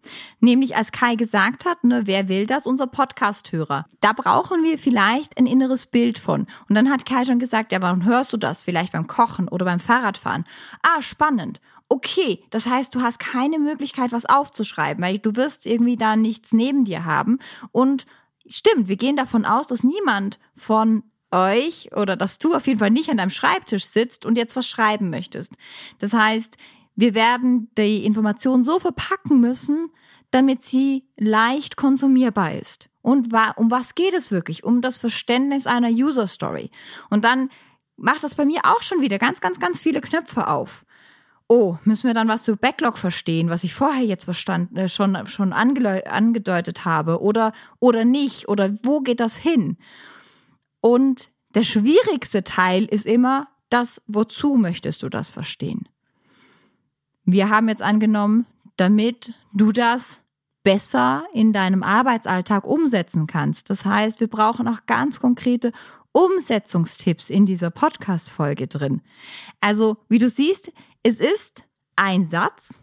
Nämlich 0.41 0.76
als 0.76 0.93
Kai 0.93 1.14
gesagt 1.14 1.64
hat, 1.64 1.85
ne, 1.85 2.03
wer 2.06 2.29
will 2.29 2.47
das? 2.47 2.67
Unser 2.67 2.87
Podcast-Hörer. 2.87 3.87
Da 4.00 4.12
brauchen 4.12 4.64
wir 4.64 4.79
vielleicht 4.79 5.38
ein 5.38 5.47
inneres 5.47 5.87
Bild 5.87 6.19
von. 6.19 6.47
Und 6.69 6.75
dann 6.75 6.91
hat 6.91 7.06
Kai 7.06 7.25
schon 7.25 7.38
gesagt, 7.38 7.73
ja, 7.73 7.81
warum 7.81 8.05
hörst 8.05 8.32
du 8.32 8.37
das? 8.37 8.62
Vielleicht 8.62 8.93
beim 8.93 9.06
Kochen 9.06 9.49
oder 9.49 9.64
beim 9.64 9.81
Fahrradfahren. 9.81 10.44
Ah, 10.82 11.00
spannend. 11.00 11.61
Okay, 11.88 12.43
das 12.50 12.67
heißt, 12.67 12.94
du 12.94 13.03
hast 13.03 13.19
keine 13.19 13.59
Möglichkeit, 13.59 14.12
was 14.12 14.26
aufzuschreiben, 14.26 15.05
weil 15.05 15.19
du 15.19 15.37
wirst 15.37 15.67
irgendwie 15.67 15.97
da 15.97 16.17
nichts 16.17 16.53
neben 16.53 16.85
dir 16.85 17.04
haben. 17.04 17.38
Und 17.71 18.07
stimmt, 18.47 18.88
wir 18.88 18.97
gehen 18.97 19.16
davon 19.16 19.45
aus, 19.45 19.69
dass 19.69 19.85
niemand 19.85 20.38
von 20.54 21.04
euch 21.32 21.90
oder 21.96 22.16
dass 22.16 22.38
du 22.38 22.54
auf 22.54 22.66
jeden 22.66 22.78
Fall 22.78 22.90
nicht 22.90 23.10
an 23.10 23.16
deinem 23.16 23.30
Schreibtisch 23.30 23.84
sitzt 23.84 24.26
und 24.26 24.36
jetzt 24.36 24.56
was 24.56 24.68
schreiben 24.68 25.10
möchtest. 25.10 25.54
Das 25.98 26.12
heißt, 26.12 26.56
wir 26.94 27.14
werden 27.14 27.70
die 27.78 28.04
Information 28.04 28.64
so 28.64 28.78
verpacken 28.78 29.40
müssen, 29.40 29.90
damit 30.30 30.62
sie 30.62 31.04
leicht 31.16 31.76
konsumierbar 31.76 32.54
ist. 32.54 32.88
Und 33.02 33.32
um 33.56 33.70
was 33.70 33.94
geht 33.94 34.14
es 34.14 34.30
wirklich? 34.30 34.64
Um 34.64 34.80
das 34.80 34.98
Verständnis 34.98 35.66
einer 35.66 35.90
User 35.90 36.26
Story. 36.26 36.70
Und 37.10 37.24
dann 37.24 37.50
macht 37.96 38.24
das 38.24 38.34
bei 38.34 38.44
mir 38.44 38.60
auch 38.64 38.82
schon 38.82 39.00
wieder 39.00 39.18
ganz, 39.18 39.40
ganz, 39.40 39.58
ganz 39.60 39.82
viele 39.82 40.00
Knöpfe 40.00 40.48
auf. 40.48 40.84
Oh, 41.48 41.76
müssen 41.84 42.06
wir 42.06 42.14
dann 42.14 42.28
was 42.28 42.44
zu 42.44 42.56
Backlog 42.56 42.96
verstehen, 42.96 43.50
was 43.50 43.64
ich 43.64 43.74
vorher 43.74 44.04
jetzt 44.04 44.24
verstanden, 44.24 44.76
äh, 44.76 44.88
schon, 44.88 45.26
schon 45.26 45.52
angedeutet 45.52 46.84
habe 46.84 47.20
oder, 47.20 47.52
oder 47.78 48.04
nicht? 48.04 48.48
Oder 48.48 48.72
wo 48.84 49.00
geht 49.00 49.20
das 49.20 49.36
hin? 49.36 49.76
Und 50.82 51.30
der 51.54 51.62
schwierigste 51.62 52.42
Teil 52.44 52.84
ist 52.84 53.06
immer 53.06 53.48
das, 53.70 54.02
wozu 54.06 54.56
möchtest 54.56 55.02
du 55.02 55.08
das 55.08 55.30
verstehen? 55.30 55.88
Wir 57.24 57.48
haben 57.48 57.68
jetzt 57.68 57.82
angenommen, 57.82 58.46
damit 58.76 59.32
du 59.54 59.70
das 59.72 60.22
besser 60.64 61.24
in 61.32 61.52
deinem 61.52 61.82
Arbeitsalltag 61.82 62.66
umsetzen 62.66 63.26
kannst. 63.26 63.70
Das 63.70 63.84
heißt, 63.84 64.20
wir 64.20 64.26
brauchen 64.26 64.66
auch 64.66 64.86
ganz 64.86 65.20
konkrete 65.20 65.72
Umsetzungstipps 66.10 67.30
in 67.30 67.46
dieser 67.46 67.70
Podcast-Folge 67.70 68.66
drin. 68.66 69.02
Also, 69.60 69.98
wie 70.08 70.18
du 70.18 70.28
siehst, 70.28 70.72
es 71.04 71.20
ist 71.20 71.64
ein 71.94 72.26
Satz, 72.26 72.82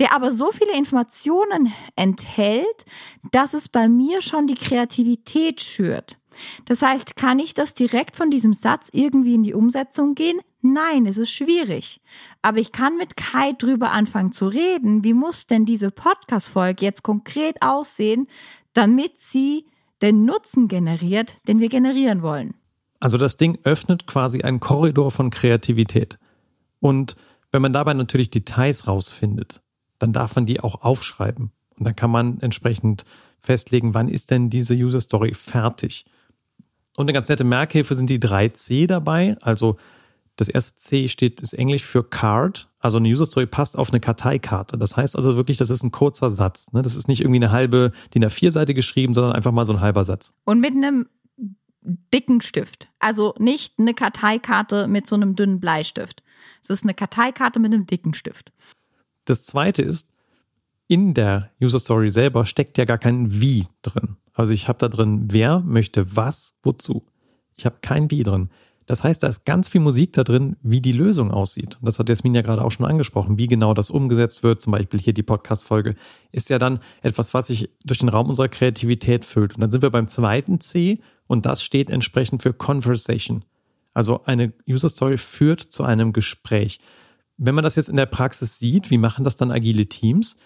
der 0.00 0.12
aber 0.12 0.32
so 0.32 0.50
viele 0.50 0.76
Informationen 0.76 1.72
enthält, 1.94 2.84
dass 3.30 3.54
es 3.54 3.68
bei 3.68 3.88
mir 3.88 4.20
schon 4.20 4.48
die 4.48 4.54
Kreativität 4.54 5.62
schürt. 5.62 6.18
Das 6.64 6.82
heißt, 6.82 7.16
kann 7.16 7.38
ich 7.38 7.54
das 7.54 7.74
direkt 7.74 8.16
von 8.16 8.30
diesem 8.30 8.52
Satz 8.52 8.88
irgendwie 8.92 9.34
in 9.34 9.42
die 9.42 9.54
Umsetzung 9.54 10.14
gehen? 10.14 10.40
Nein, 10.62 11.06
es 11.06 11.18
ist 11.18 11.30
schwierig. 11.30 12.00
Aber 12.42 12.58
ich 12.58 12.72
kann 12.72 12.96
mit 12.96 13.16
Kai 13.16 13.52
drüber 13.52 13.92
anfangen 13.92 14.32
zu 14.32 14.48
reden, 14.48 15.04
wie 15.04 15.14
muss 15.14 15.46
denn 15.46 15.64
diese 15.64 15.90
Podcast-Folge 15.90 16.84
jetzt 16.84 17.02
konkret 17.02 17.62
aussehen, 17.62 18.26
damit 18.72 19.18
sie 19.18 19.66
den 20.02 20.24
Nutzen 20.24 20.68
generiert, 20.68 21.36
den 21.48 21.60
wir 21.60 21.68
generieren 21.68 22.22
wollen. 22.22 22.54
Also 23.00 23.18
das 23.18 23.36
Ding 23.36 23.58
öffnet 23.62 24.06
quasi 24.06 24.42
einen 24.42 24.60
Korridor 24.60 25.10
von 25.10 25.30
Kreativität. 25.30 26.18
Und 26.80 27.16
wenn 27.52 27.62
man 27.62 27.72
dabei 27.72 27.94
natürlich 27.94 28.30
Details 28.30 28.86
rausfindet, 28.86 29.62
dann 29.98 30.12
darf 30.12 30.36
man 30.36 30.46
die 30.46 30.60
auch 30.60 30.82
aufschreiben. 30.82 31.52
Und 31.78 31.86
dann 31.86 31.96
kann 31.96 32.10
man 32.10 32.40
entsprechend 32.40 33.04
festlegen, 33.40 33.94
wann 33.94 34.08
ist 34.08 34.30
denn 34.30 34.50
diese 34.50 34.74
User 34.74 35.00
Story 35.00 35.34
fertig. 35.34 36.04
Und 36.96 37.04
eine 37.04 37.12
ganz 37.12 37.28
nette 37.28 37.44
Merkhilfe 37.44 37.94
sind 37.94 38.10
die 38.10 38.18
3C 38.18 38.86
dabei. 38.86 39.36
Also 39.42 39.76
das 40.36 40.48
erste 40.48 40.74
C 40.74 41.08
steht, 41.08 41.40
ist 41.40 41.54
Englisch 41.54 41.84
für 41.84 42.04
Card. 42.04 42.68
Also 42.78 42.98
eine 42.98 43.08
User 43.08 43.26
Story 43.26 43.46
passt 43.46 43.78
auf 43.78 43.90
eine 43.90 44.00
Karteikarte. 44.00 44.76
Das 44.78 44.96
heißt 44.96 45.16
also 45.16 45.36
wirklich, 45.36 45.56
das 45.56 45.70
ist 45.70 45.82
ein 45.82 45.92
kurzer 45.92 46.30
Satz. 46.30 46.72
Ne? 46.72 46.82
Das 46.82 46.94
ist 46.94 47.08
nicht 47.08 47.20
irgendwie 47.20 47.38
eine 47.38 47.50
halbe 47.50 47.92
DIN 48.14 48.24
A4-Seite 48.24 48.74
geschrieben, 48.74 49.14
sondern 49.14 49.32
einfach 49.32 49.52
mal 49.52 49.64
so 49.64 49.72
ein 49.72 49.80
halber 49.80 50.04
Satz. 50.04 50.34
Und 50.44 50.60
mit 50.60 50.72
einem 50.72 51.06
dicken 52.12 52.40
Stift. 52.40 52.88
Also 52.98 53.34
nicht 53.38 53.78
eine 53.78 53.94
Karteikarte 53.94 54.88
mit 54.88 55.06
so 55.06 55.16
einem 55.16 55.36
dünnen 55.36 55.60
Bleistift. 55.60 56.22
Es 56.62 56.70
ist 56.70 56.82
eine 56.82 56.94
Karteikarte 56.94 57.60
mit 57.60 57.72
einem 57.72 57.86
dicken 57.86 58.12
Stift. 58.12 58.52
Das 59.24 59.44
zweite 59.44 59.82
ist, 59.82 60.08
in 60.88 61.14
der 61.14 61.50
User 61.60 61.78
Story 61.78 62.10
selber 62.10 62.44
steckt 62.44 62.78
ja 62.78 62.84
gar 62.84 62.98
kein 62.98 63.40
Wie 63.40 63.66
drin. 63.82 64.16
Also 64.36 64.52
ich 64.52 64.68
habe 64.68 64.78
da 64.78 64.88
drin, 64.88 65.28
wer 65.30 65.60
möchte 65.60 66.14
was, 66.14 66.54
wozu. 66.62 67.06
Ich 67.56 67.64
habe 67.64 67.76
kein 67.80 68.10
Wie 68.10 68.22
drin. 68.22 68.50
Das 68.84 69.02
heißt, 69.02 69.22
da 69.22 69.28
ist 69.28 69.44
ganz 69.44 69.66
viel 69.66 69.80
Musik 69.80 70.12
da 70.12 70.22
drin, 70.22 70.56
wie 70.62 70.80
die 70.80 70.92
Lösung 70.92 71.32
aussieht. 71.32 71.76
Und 71.80 71.86
das 71.86 71.98
hat 71.98 72.08
Jasmin 72.08 72.34
ja 72.34 72.42
gerade 72.42 72.62
auch 72.62 72.70
schon 72.70 72.86
angesprochen, 72.86 73.38
wie 73.38 73.48
genau 73.48 73.74
das 73.74 73.90
umgesetzt 73.90 74.42
wird. 74.42 74.60
Zum 74.60 74.72
Beispiel 74.72 75.00
hier 75.00 75.14
die 75.14 75.24
Podcast-Folge 75.24 75.96
ist 76.30 76.50
ja 76.50 76.58
dann 76.58 76.78
etwas, 77.02 77.34
was 77.34 77.48
sich 77.48 77.70
durch 77.84 77.98
den 77.98 78.10
Raum 78.10 78.28
unserer 78.28 78.48
Kreativität 78.48 79.24
füllt. 79.24 79.54
Und 79.54 79.62
dann 79.62 79.70
sind 79.70 79.82
wir 79.82 79.90
beim 79.90 80.06
zweiten 80.06 80.60
C 80.60 81.00
und 81.26 81.46
das 81.46 81.64
steht 81.64 81.90
entsprechend 81.90 82.42
für 82.42 82.52
Conversation. 82.52 83.44
Also 83.94 84.22
eine 84.24 84.52
User 84.68 84.90
Story 84.90 85.16
führt 85.16 85.62
zu 85.62 85.82
einem 85.82 86.12
Gespräch. 86.12 86.78
Wenn 87.38 87.54
man 87.54 87.64
das 87.64 87.76
jetzt 87.76 87.88
in 87.88 87.96
der 87.96 88.06
Praxis 88.06 88.58
sieht, 88.58 88.90
wie 88.90 88.98
machen 88.98 89.24
das 89.24 89.36
dann 89.36 89.50
agile 89.50 89.86
Teams? 89.86 90.36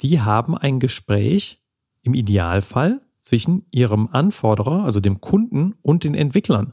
Die 0.00 0.20
haben 0.20 0.56
ein 0.56 0.78
Gespräch 0.78 1.60
im 2.02 2.14
Idealfall 2.14 3.02
zwischen 3.20 3.66
ihrem 3.70 4.08
Anforderer, 4.10 4.84
also 4.84 5.00
dem 5.00 5.20
Kunden 5.20 5.74
und 5.82 6.04
den 6.04 6.14
Entwicklern. 6.14 6.72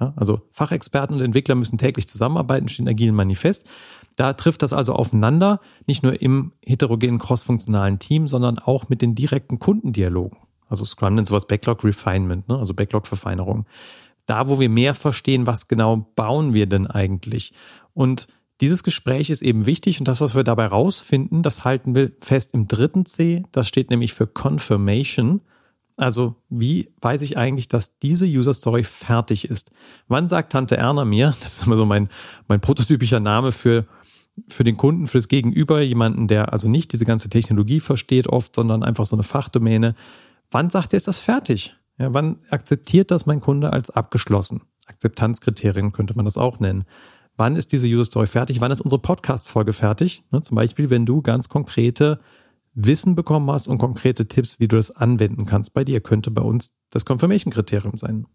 Ja, 0.00 0.12
also 0.16 0.42
Fachexperten 0.52 1.16
und 1.16 1.22
Entwickler 1.22 1.56
müssen 1.56 1.78
täglich 1.78 2.08
zusammenarbeiten, 2.08 2.68
steht 2.68 2.80
in 2.80 2.88
agilen 2.88 3.14
Manifest. 3.14 3.66
Da 4.16 4.32
trifft 4.32 4.62
das 4.62 4.72
also 4.72 4.94
aufeinander, 4.94 5.60
nicht 5.86 6.02
nur 6.02 6.20
im 6.20 6.52
heterogenen 6.64 7.18
crossfunktionalen 7.18 7.98
Team, 7.98 8.28
sondern 8.28 8.58
auch 8.58 8.88
mit 8.88 9.02
den 9.02 9.14
direkten 9.14 9.58
Kundendialogen. 9.58 10.38
Also 10.68 10.84
Scrum 10.84 11.14
nennt 11.14 11.26
sowas 11.26 11.46
Backlog 11.46 11.82
Refinement, 11.84 12.48
ne? 12.48 12.58
also 12.58 12.74
Backlog 12.74 13.06
Verfeinerung. 13.06 13.66
Da, 14.26 14.48
wo 14.48 14.60
wir 14.60 14.68
mehr 14.68 14.94
verstehen, 14.94 15.46
was 15.46 15.68
genau 15.68 16.08
bauen 16.14 16.52
wir 16.52 16.66
denn 16.66 16.86
eigentlich? 16.86 17.52
Und 17.94 18.28
dieses 18.60 18.82
Gespräch 18.82 19.30
ist 19.30 19.42
eben 19.42 19.66
wichtig 19.66 20.00
und 20.00 20.08
das, 20.08 20.20
was 20.20 20.34
wir 20.34 20.44
dabei 20.44 20.66
rausfinden, 20.66 21.42
das 21.42 21.64
halten 21.64 21.94
wir 21.94 22.12
fest 22.20 22.54
im 22.54 22.68
dritten 22.68 23.06
C. 23.06 23.44
Das 23.52 23.68
steht 23.68 23.90
nämlich 23.90 24.12
für 24.14 24.26
Confirmation. 24.26 25.40
Also 25.98 26.36
wie 26.48 26.92
weiß 27.00 27.22
ich 27.22 27.36
eigentlich, 27.36 27.66
dass 27.66 27.98
diese 27.98 28.24
User 28.24 28.54
Story 28.54 28.84
fertig 28.84 29.50
ist? 29.50 29.72
Wann 30.06 30.28
sagt 30.28 30.52
Tante 30.52 30.76
Erna 30.76 31.04
mir, 31.04 31.34
das 31.42 31.54
ist 31.54 31.66
immer 31.66 31.76
so 31.76 31.84
mein, 31.84 32.08
mein 32.46 32.60
prototypischer 32.60 33.20
Name 33.20 33.52
für, 33.52 33.86
für 34.48 34.64
den 34.64 34.76
Kunden, 34.76 35.08
für 35.08 35.18
das 35.18 35.28
Gegenüber, 35.28 35.82
jemanden, 35.82 36.28
der 36.28 36.52
also 36.52 36.68
nicht 36.68 36.92
diese 36.92 37.04
ganze 37.04 37.28
Technologie 37.28 37.80
versteht 37.80 38.28
oft, 38.28 38.54
sondern 38.54 38.84
einfach 38.84 39.06
so 39.06 39.16
eine 39.16 39.24
Fachdomäne. 39.24 39.96
Wann 40.50 40.70
sagt 40.70 40.94
er, 40.94 40.98
ist 40.98 41.08
das 41.08 41.18
fertig? 41.18 41.76
Ja, 41.98 42.14
wann 42.14 42.38
akzeptiert 42.48 43.10
das 43.10 43.26
mein 43.26 43.40
Kunde 43.40 43.72
als 43.72 43.90
abgeschlossen? 43.90 44.62
Akzeptanzkriterien 44.86 45.90
könnte 45.90 46.14
man 46.14 46.24
das 46.24 46.38
auch 46.38 46.60
nennen. 46.60 46.84
Wann 47.36 47.56
ist 47.56 47.72
diese 47.72 47.88
User 47.88 48.04
Story 48.04 48.28
fertig? 48.28 48.60
Wann 48.60 48.70
ist 48.70 48.80
unsere 48.80 49.02
Podcast-Folge 49.02 49.72
fertig? 49.72 50.22
Ne, 50.30 50.40
zum 50.42 50.54
Beispiel, 50.54 50.90
wenn 50.90 51.06
du 51.06 51.22
ganz 51.22 51.48
konkrete 51.48 52.20
Wissen 52.80 53.16
bekommen 53.16 53.50
hast 53.50 53.66
und 53.66 53.78
konkrete 53.78 54.28
Tipps, 54.28 54.60
wie 54.60 54.68
du 54.68 54.76
das 54.76 54.92
anwenden 54.92 55.46
kannst 55.46 55.74
bei 55.74 55.82
dir, 55.82 56.00
könnte 56.00 56.30
bei 56.30 56.42
uns 56.42 56.74
das 56.90 57.04
Confirmation-Kriterium 57.04 57.96
sein. 57.96 58.26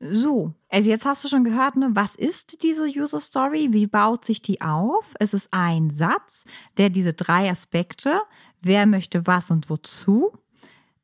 So, 0.00 0.54
also 0.68 0.90
jetzt 0.90 1.04
hast 1.04 1.24
du 1.24 1.28
schon 1.28 1.44
gehört, 1.44 1.76
ne, 1.76 1.90
was 1.92 2.16
ist 2.16 2.62
diese 2.62 2.86
User 2.86 3.20
Story? 3.20 3.68
Wie 3.72 3.86
baut 3.86 4.24
sich 4.24 4.40
die 4.40 4.60
auf? 4.60 5.14
Es 5.20 5.34
ist 5.34 5.48
ein 5.52 5.90
Satz, 5.90 6.44
der 6.78 6.90
diese 6.90 7.12
drei 7.12 7.50
Aspekte, 7.50 8.22
wer 8.62 8.86
möchte 8.86 9.26
was 9.26 9.50
und 9.50 9.68
wozu, 9.68 10.32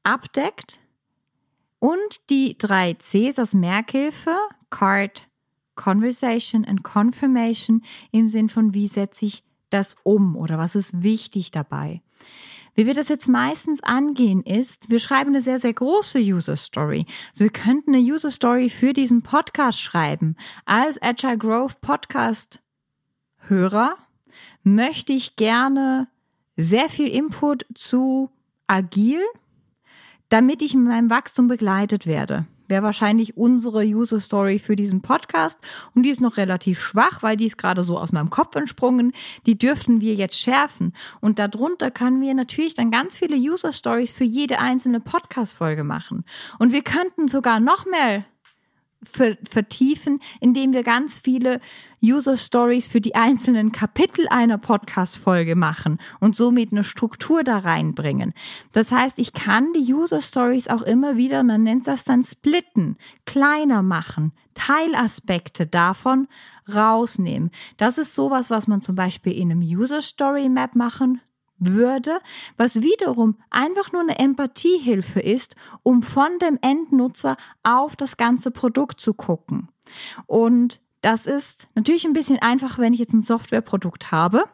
abdeckt. 0.03 0.81
Und 1.79 2.31
die 2.31 2.57
drei 2.57 2.95
Cs 2.95 3.39
als 3.39 3.55
Merkhilfe, 3.55 4.35
Card, 4.71 5.29
Conversation 5.75 6.65
and 6.65 6.83
Confirmation 6.85 7.83
im 8.13 8.29
Sinn 8.29 8.49
von, 8.49 8.73
wie 8.73 8.89
setze 8.89 9.27
ich 9.27 9.43
das 9.69 9.97
um 10.05 10.37
oder 10.37 10.59
was 10.59 10.75
ist 10.75 11.03
wichtig 11.03 11.51
dabei. 11.51 12.03
Wie 12.75 12.87
wir 12.87 12.95
das 12.95 13.09
jetzt 13.09 13.29
meistens 13.29 13.83
angehen 13.83 14.43
ist, 14.43 14.89
wir 14.89 14.99
schreiben 14.99 15.31
eine 15.31 15.43
sehr, 15.43 15.59
sehr 15.59 15.75
große 15.75 16.19
User 16.19 16.57
Story. 16.57 17.05
Also 17.31 17.45
wir 17.45 17.53
könnten 17.53 17.95
eine 17.95 18.03
User 18.03 18.31
Story 18.31 18.71
für 18.71 18.95
diesen 18.95 19.23
Podcast 19.23 19.81
schreiben. 19.81 20.37
Als 20.65 21.01
Agile 21.03 21.37
Growth 21.37 21.81
Podcast 21.83 22.61
Hörer 23.49 23.97
möchte 24.63 25.13
ich 25.13 25.37
gerne 25.37 26.09
sehr 26.57 26.89
viel 26.89 27.09
Input 27.09 27.67
zu 27.75 28.31
agil, 28.67 29.21
damit 30.29 30.63
ich 30.63 30.73
in 30.73 30.85
meinem 30.85 31.11
Wachstum 31.11 31.49
begleitet 31.49 32.07
werde 32.07 32.47
wäre 32.73 32.83
wahrscheinlich 32.83 33.37
unsere 33.37 33.85
User 33.85 34.19
Story 34.19 34.59
für 34.59 34.77
diesen 34.77 35.03
Podcast. 35.03 35.59
Und 35.95 36.05
die 36.05 36.09
ist 36.09 36.23
noch 36.23 36.39
relativ 36.39 36.81
schwach, 36.81 37.23
weil 37.23 37.37
die 37.37 37.45
ist 37.45 37.59
gerade 37.59 37.83
so 37.83 37.99
aus 37.99 38.13
meinem 38.13 38.31
Kopf 38.31 38.57
entsprungen. 38.57 39.13
Die 39.45 39.59
dürften 39.59 40.01
wir 40.01 40.15
jetzt 40.15 40.39
schärfen. 40.39 40.95
Und 41.21 41.39
darunter 41.39 41.91
können 41.91 42.23
wir 42.23 42.33
natürlich 42.33 42.73
dann 42.73 42.91
ganz 42.91 43.19
viele 43.19 43.37
User 43.37 43.75
Stories 43.75 44.13
für 44.13 44.25
jede 44.25 44.59
einzelne 44.59 45.01
Podcast-Folge 45.01 45.85
machen. 45.85 46.25
Und 46.59 46.73
wir 46.73 46.83
könnten 46.83 47.29
sogar 47.29 47.61
noch 47.61 47.85
mehr 47.85 48.25
vertiefen, 49.03 50.21
indem 50.41 50.73
wir 50.73 50.83
ganz 50.83 51.19
viele 51.19 51.61
User 52.03 52.37
Stories 52.37 52.89
für 52.89 53.01
die 53.01 53.15
einzelnen 53.15 53.73
Kapitel 53.73 54.27
einer 54.29 54.59
Podcast-Folge 54.59 55.57
machen 55.57 55.99
und 56.21 56.37
somit 56.37 56.73
eine 56.73 56.85
Struktur 56.85 57.45
da 57.45 57.59
reinbringen. 57.59 58.33
Das 58.73 58.93
heißt, 58.93 59.19
ich 59.19 59.33
kann 59.33 59.73
die 59.73 59.93
User 59.93 60.21
Stories 60.21 60.69
auch 60.69 60.83
immer 60.83 61.17
wieder, 61.17 61.43
man 61.43 61.63
nennt 61.63 61.87
das 61.87 62.05
dann 62.05 62.23
splitten, 62.23 62.97
kleiner 63.25 63.83
machen, 63.83 64.33
Teilaspekte 64.55 65.67
davon 65.67 66.29
rausnehmen. 66.73 67.51
Das 67.77 67.99
ist 67.99 68.15
sowas, 68.15 68.51
was 68.51 68.69
man 68.69 68.83
zum 68.83 68.95
Beispiel 68.95 69.33
in 69.33 69.51
einem 69.51 69.63
User 69.63 70.03
Story 70.03 70.49
Map 70.49 70.75
machen 70.75 71.21
würde, 71.67 72.19
was 72.57 72.83
wiederum 72.83 73.37
einfach 73.51 73.93
nur 73.93 74.03
eine 74.03 74.19
Empathiehilfe 74.19 75.21
ist, 75.21 75.57
um 75.83 76.03
von 76.03 76.39
dem 76.41 76.59
Endnutzer 76.61 77.37
auf 77.63 77.97
das 77.97 78.17
ganze 78.17 78.51
Produkt 78.51 79.01
zu 79.01 79.15
gucken. 79.15 79.69
Und 80.27 80.81
das 81.01 81.27
ist 81.27 81.69
natürlich 81.75 82.05
ein 82.05 82.13
bisschen 82.13 82.39
einfach, 82.39 82.79
wenn 82.79 82.93
ich 82.93 83.01
jetzt 83.01 83.13
ein 83.13 83.23
Softwareprodukt 83.23 84.13
habe, 84.13 84.45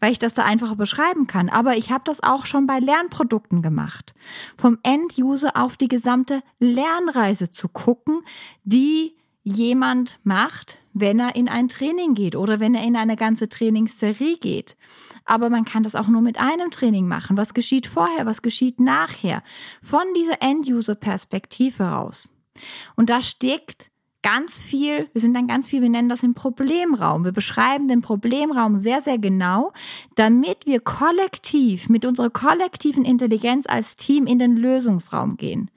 weil 0.00 0.12
ich 0.12 0.18
das 0.18 0.34
da 0.34 0.44
einfacher 0.44 0.76
beschreiben 0.76 1.26
kann. 1.26 1.48
Aber 1.48 1.76
ich 1.76 1.90
habe 1.90 2.04
das 2.04 2.22
auch 2.22 2.46
schon 2.46 2.66
bei 2.66 2.78
Lernprodukten 2.78 3.62
gemacht. 3.62 4.14
Vom 4.56 4.78
End-User 4.82 5.56
auf 5.56 5.76
die 5.76 5.88
gesamte 5.88 6.42
Lernreise 6.58 7.50
zu 7.50 7.68
gucken, 7.68 8.20
die 8.64 9.16
jemand 9.46 10.18
macht, 10.24 10.80
wenn 10.92 11.20
er 11.20 11.36
in 11.36 11.48
ein 11.48 11.68
Training 11.68 12.14
geht 12.14 12.34
oder 12.34 12.58
wenn 12.58 12.74
er 12.74 12.82
in 12.82 12.96
eine 12.96 13.14
ganze 13.14 13.48
Trainingsserie 13.48 14.38
geht. 14.38 14.76
Aber 15.24 15.50
man 15.50 15.64
kann 15.64 15.84
das 15.84 15.94
auch 15.94 16.08
nur 16.08 16.20
mit 16.20 16.38
einem 16.38 16.72
Training 16.72 17.06
machen. 17.06 17.36
Was 17.36 17.54
geschieht 17.54 17.86
vorher, 17.86 18.26
was 18.26 18.42
geschieht 18.42 18.80
nachher? 18.80 19.44
Von 19.80 20.02
dieser 20.16 20.42
End-User-Perspektive 20.42 21.84
raus. 21.84 22.28
Und 22.96 23.08
da 23.08 23.22
steckt 23.22 23.92
ganz 24.22 24.58
viel, 24.58 25.08
wir 25.12 25.20
sind 25.20 25.34
dann 25.34 25.46
ganz 25.46 25.68
viel, 25.68 25.80
wir 25.80 25.90
nennen 25.90 26.08
das 26.08 26.22
den 26.22 26.34
Problemraum. 26.34 27.24
Wir 27.24 27.30
beschreiben 27.30 27.86
den 27.86 28.00
Problemraum 28.00 28.78
sehr, 28.78 29.00
sehr 29.00 29.18
genau, 29.18 29.72
damit 30.16 30.66
wir 30.66 30.80
kollektiv, 30.80 31.88
mit 31.88 32.04
unserer 32.04 32.30
kollektiven 32.30 33.04
Intelligenz 33.04 33.66
als 33.68 33.94
Team 33.94 34.26
in 34.26 34.40
den 34.40 34.56
Lösungsraum 34.56 35.36
gehen. 35.36 35.70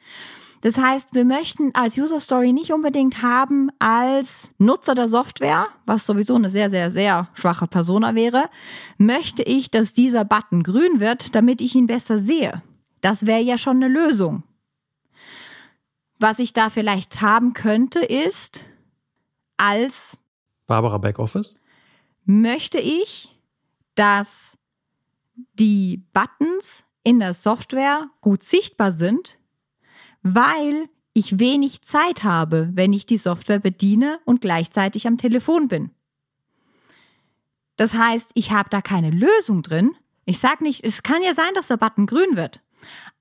Das 0.62 0.78
heißt, 0.78 1.14
wir 1.14 1.24
möchten 1.24 1.74
als 1.74 1.98
User 1.98 2.20
Story 2.20 2.52
nicht 2.52 2.74
unbedingt 2.74 3.22
haben 3.22 3.70
als 3.80 4.52
Nutzer 4.58 4.94
der 4.94 5.08
Software, 5.08 5.68
was 5.86 6.06
sowieso 6.06 6.36
eine 6.36 6.50
sehr, 6.50 6.70
sehr, 6.70 6.92
sehr 6.92 7.30
schwache 7.34 7.68
Persona 7.68 8.14
wäre, 8.14 8.50
möchte 8.98 9.42
ich, 9.44 9.72
dass 9.72 9.94
dieser 9.94 10.26
Button 10.26 10.64
grün 10.64 11.00
wird, 11.00 11.34
damit 11.36 11.62
ich 11.62 11.76
ihn 11.76 11.88
besser 11.88 12.18
sehe. 12.18 12.62
Das 13.00 13.26
wäre 13.26 13.42
ja 13.42 13.58
schon 13.58 13.78
eine 13.78 13.88
Lösung. 13.88 14.44
Was 16.20 16.40
ich 16.40 16.52
da 16.52 16.70
vielleicht 16.70 17.22
haben 17.22 17.54
könnte, 17.54 18.00
ist 18.00 18.66
als 19.56 20.18
Barbara 20.68 20.98
Backoffice 20.98 21.64
möchte 22.26 22.78
ich, 22.80 23.40
dass 23.96 24.58
die 25.54 26.04
Buttons 26.14 26.84
in 27.04 27.20
der 27.20 27.34
Software 27.34 28.08
gut 28.22 28.44
sichtbar 28.44 28.92
sind, 28.92 29.39
weil 30.22 30.90
ich 31.14 31.40
wenig 31.40 31.82
Zeit 31.82 32.24
habe, 32.24 32.70
wenn 32.74 32.94
ich 32.94 33.06
die 33.06 33.18
Software 33.18 33.60
bediene 33.60 34.20
und 34.26 34.42
gleichzeitig 34.42 35.08
am 35.08 35.18
Telefon 35.18 35.68
bin. 35.68 35.92
Das 37.76 37.94
heißt, 37.94 38.32
ich 38.34 38.52
habe 38.52 38.70
da 38.70 38.82
keine 38.82 39.10
Lösung 39.10 39.62
drin 39.62 39.96
Ich 40.26 40.40
sag 40.40 40.62
nicht, 40.62 40.84
es 40.84 41.02
kann 41.02 41.24
ja 41.24 41.34
sein, 41.34 41.54
dass 41.56 41.70
der 41.70 41.78
Button 41.78 42.06
grün 42.06 42.36
wird. 42.36 42.62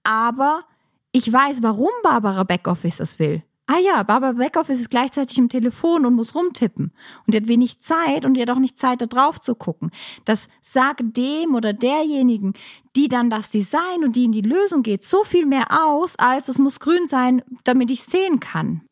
Aber 0.03 0.65
ich 1.13 1.33
weiß, 1.33 1.63
warum 1.63 1.91
Barbara 2.03 2.43
Backoffice 2.43 2.99
das 2.99 3.19
will. 3.19 3.43
Ah 3.71 3.79
ja, 3.85 4.03
Barbara 4.03 4.33
Backoffice 4.33 4.81
ist 4.81 4.89
gleichzeitig 4.89 5.37
im 5.37 5.51
Telefon 5.51 6.07
und 6.07 6.15
muss 6.15 6.35
rumtippen. 6.35 6.91
Und 7.27 7.35
die 7.35 7.37
hat 7.37 7.49
wenig 7.49 7.81
Zeit 7.81 8.25
und 8.25 8.33
die 8.33 8.41
hat 8.41 8.49
auch 8.49 8.59
nicht 8.59 8.79
Zeit, 8.79 9.03
da 9.03 9.07
drauf 9.07 9.41
zu 9.41 9.55
gucken. 9.55 9.91
Das 10.25 10.49
sagt 10.63 11.19
dem 11.19 11.55
oder 11.55 11.75
derjenigen, 11.75 12.55
die 12.97 13.09
dann 13.09 13.29
das 13.29 13.51
Design 13.51 14.05
und 14.05 14.17
die 14.17 14.25
in 14.25 14.33
die 14.33 14.41
Lösung 14.41 14.83
geht, 14.83 15.05
so 15.05 15.23
viel 15.23 15.45
mehr 15.45 15.67
aus, 15.85 16.17
als 16.17 16.49
es 16.49 16.59
muss 16.59 16.81
grün 16.81 17.07
sein, 17.07 17.43
damit 17.65 17.91
ich 17.91 18.05
sehen 18.05 18.41
kann. 18.41 18.85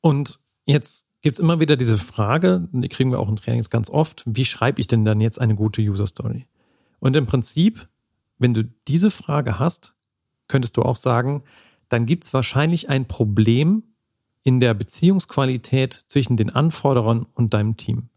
Und 0.00 0.40
jetzt 0.66 1.06
gibt 1.22 1.36
es 1.36 1.40
immer 1.40 1.60
wieder 1.60 1.76
diese 1.76 1.96
Frage, 1.96 2.68
die 2.72 2.88
kriegen 2.88 3.12
wir 3.12 3.20
auch 3.20 3.28
in 3.28 3.36
Trainings 3.36 3.70
ganz 3.70 3.88
oft, 3.88 4.24
wie 4.26 4.44
schreibe 4.44 4.80
ich 4.80 4.88
denn 4.88 5.04
dann 5.04 5.20
jetzt 5.20 5.40
eine 5.40 5.54
gute 5.54 5.80
User 5.80 6.08
Story? 6.08 6.48
Und 6.98 7.14
im 7.14 7.26
Prinzip, 7.26 7.86
wenn 8.38 8.52
du 8.52 8.64
diese 8.88 9.12
Frage 9.12 9.60
hast, 9.60 9.94
könntest 10.48 10.76
du 10.76 10.82
auch 10.82 10.96
sagen, 10.96 11.44
dann 11.88 12.04
gibt 12.04 12.24
es 12.24 12.34
wahrscheinlich 12.34 12.88
ein 12.88 13.06
Problem 13.06 13.84
in 14.44 14.60
der 14.60 14.74
Beziehungsqualität 14.74 15.92
zwischen 15.92 16.36
den 16.36 16.50
Anforderern 16.50 17.26
und 17.34 17.54
deinem 17.54 17.76
Team. 17.76 18.10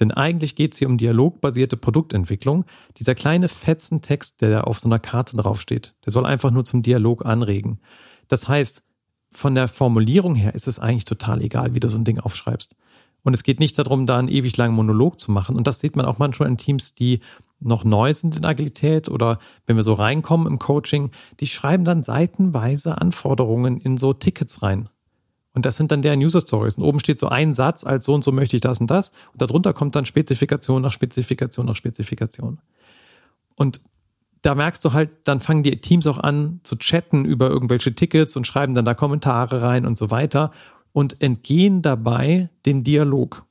Denn 0.00 0.12
eigentlich 0.12 0.54
geht 0.54 0.74
es 0.74 0.78
hier 0.78 0.88
um 0.88 0.98
dialogbasierte 0.98 1.76
Produktentwicklung. 1.76 2.64
Dieser 2.98 3.14
kleine 3.14 3.48
Fetzentext, 3.48 4.40
der 4.40 4.50
da 4.50 4.60
auf 4.62 4.78
so 4.78 4.88
einer 4.88 4.98
Karte 4.98 5.36
draufsteht, 5.36 5.94
der 6.04 6.12
soll 6.12 6.26
einfach 6.26 6.50
nur 6.50 6.64
zum 6.64 6.82
Dialog 6.82 7.24
anregen. 7.24 7.80
Das 8.28 8.48
heißt, 8.48 8.82
von 9.30 9.54
der 9.54 9.68
Formulierung 9.68 10.34
her 10.34 10.54
ist 10.54 10.68
es 10.68 10.78
eigentlich 10.78 11.04
total 11.04 11.42
egal, 11.42 11.74
wie 11.74 11.80
du 11.80 11.88
so 11.88 11.98
ein 11.98 12.04
Ding 12.04 12.20
aufschreibst. 12.20 12.76
Und 13.22 13.34
es 13.34 13.42
geht 13.42 13.60
nicht 13.60 13.78
darum, 13.78 14.06
da 14.06 14.18
einen 14.18 14.28
ewig 14.28 14.56
langen 14.56 14.74
Monolog 14.74 15.18
zu 15.18 15.32
machen. 15.32 15.56
Und 15.56 15.66
das 15.66 15.80
sieht 15.80 15.96
man 15.96 16.06
auch 16.06 16.18
manchmal 16.18 16.48
in 16.48 16.56
Teams, 16.56 16.94
die 16.94 17.20
noch 17.60 17.84
neu 17.84 18.12
sind 18.12 18.36
in 18.36 18.44
Agilität 18.44 19.08
oder 19.08 19.38
wenn 19.66 19.76
wir 19.76 19.82
so 19.82 19.94
reinkommen 19.94 20.46
im 20.46 20.60
Coaching, 20.60 21.10
die 21.40 21.48
schreiben 21.48 21.84
dann 21.84 22.04
seitenweise 22.04 23.00
Anforderungen 23.00 23.78
in 23.78 23.96
so 23.96 24.12
Tickets 24.12 24.62
rein. 24.62 24.88
Und 25.58 25.66
das 25.66 25.76
sind 25.76 25.90
dann 25.90 26.02
deren 26.02 26.20
User 26.20 26.40
Stories. 26.40 26.76
Und 26.76 26.84
oben 26.84 27.00
steht 27.00 27.18
so 27.18 27.30
ein 27.30 27.52
Satz 27.52 27.82
als 27.82 28.04
so 28.04 28.14
und 28.14 28.22
so 28.22 28.30
möchte 28.30 28.54
ich 28.54 28.60
das 28.60 28.80
und 28.80 28.92
das. 28.92 29.10
Und 29.32 29.42
darunter 29.42 29.72
kommt 29.72 29.96
dann 29.96 30.04
Spezifikation 30.04 30.80
nach 30.80 30.92
Spezifikation 30.92 31.66
nach 31.66 31.74
Spezifikation. 31.74 32.60
Und 33.56 33.80
da 34.42 34.54
merkst 34.54 34.84
du 34.84 34.92
halt, 34.92 35.16
dann 35.24 35.40
fangen 35.40 35.64
die 35.64 35.80
Teams 35.80 36.06
auch 36.06 36.18
an 36.18 36.60
zu 36.62 36.76
chatten 36.76 37.24
über 37.24 37.48
irgendwelche 37.48 37.92
Tickets 37.92 38.36
und 38.36 38.46
schreiben 38.46 38.76
dann 38.76 38.84
da 38.84 38.94
Kommentare 38.94 39.60
rein 39.60 39.84
und 39.84 39.98
so 39.98 40.12
weiter 40.12 40.52
und 40.92 41.20
entgehen 41.20 41.82
dabei 41.82 42.50
dem 42.64 42.84
Dialog. 42.84 43.44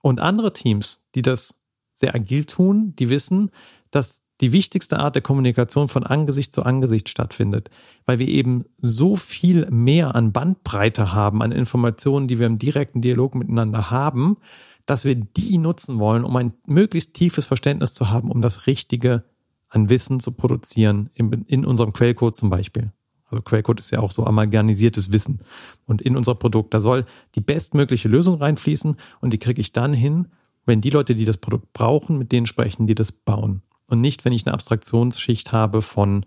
Und 0.00 0.20
andere 0.20 0.54
Teams, 0.54 1.02
die 1.14 1.20
das 1.20 1.60
sehr 1.92 2.14
agil 2.14 2.46
tun, 2.46 2.94
die 2.98 3.10
wissen, 3.10 3.50
dass 3.90 4.22
die 4.40 4.52
wichtigste 4.52 4.98
Art 4.98 5.14
der 5.14 5.22
Kommunikation 5.22 5.88
von 5.88 6.04
Angesicht 6.04 6.54
zu 6.54 6.62
Angesicht 6.62 7.08
stattfindet, 7.08 7.70
weil 8.06 8.18
wir 8.18 8.28
eben 8.28 8.64
so 8.78 9.16
viel 9.16 9.70
mehr 9.70 10.14
an 10.14 10.32
Bandbreite 10.32 11.12
haben, 11.12 11.42
an 11.42 11.52
Informationen, 11.52 12.26
die 12.26 12.38
wir 12.38 12.46
im 12.46 12.58
direkten 12.58 13.02
Dialog 13.02 13.34
miteinander 13.34 13.90
haben, 13.90 14.38
dass 14.86 15.04
wir 15.04 15.14
die 15.14 15.58
nutzen 15.58 15.98
wollen, 15.98 16.24
um 16.24 16.34
ein 16.36 16.54
möglichst 16.66 17.14
tiefes 17.14 17.44
Verständnis 17.44 17.92
zu 17.92 18.10
haben, 18.10 18.30
um 18.30 18.40
das 18.40 18.66
Richtige 18.66 19.24
an 19.68 19.88
Wissen 19.90 20.20
zu 20.20 20.32
produzieren, 20.32 21.10
in, 21.14 21.64
unserem 21.64 21.92
Quellcode 21.92 22.34
zum 22.34 22.50
Beispiel. 22.50 22.92
Also 23.26 23.42
Quellcode 23.42 23.78
ist 23.78 23.92
ja 23.92 24.00
auch 24.00 24.10
so 24.10 24.26
amalganisiertes 24.26 25.12
Wissen. 25.12 25.42
Und 25.86 26.02
in 26.02 26.16
unser 26.16 26.34
Produkt, 26.34 26.74
da 26.74 26.80
soll 26.80 27.04
die 27.36 27.40
bestmögliche 27.40 28.08
Lösung 28.08 28.36
reinfließen 28.36 28.96
und 29.20 29.32
die 29.32 29.38
kriege 29.38 29.60
ich 29.60 29.70
dann 29.70 29.92
hin, 29.92 30.28
wenn 30.66 30.80
die 30.80 30.90
Leute, 30.90 31.14
die 31.14 31.24
das 31.24 31.36
Produkt 31.36 31.72
brauchen, 31.72 32.18
mit 32.18 32.32
denen 32.32 32.46
sprechen, 32.46 32.88
die 32.88 32.96
das 32.96 33.12
bauen 33.12 33.62
und 33.90 34.00
nicht, 34.00 34.24
wenn 34.24 34.32
ich 34.32 34.46
eine 34.46 34.54
Abstraktionsschicht 34.54 35.52
habe 35.52 35.82
von 35.82 36.24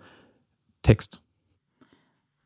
Text. 0.82 1.22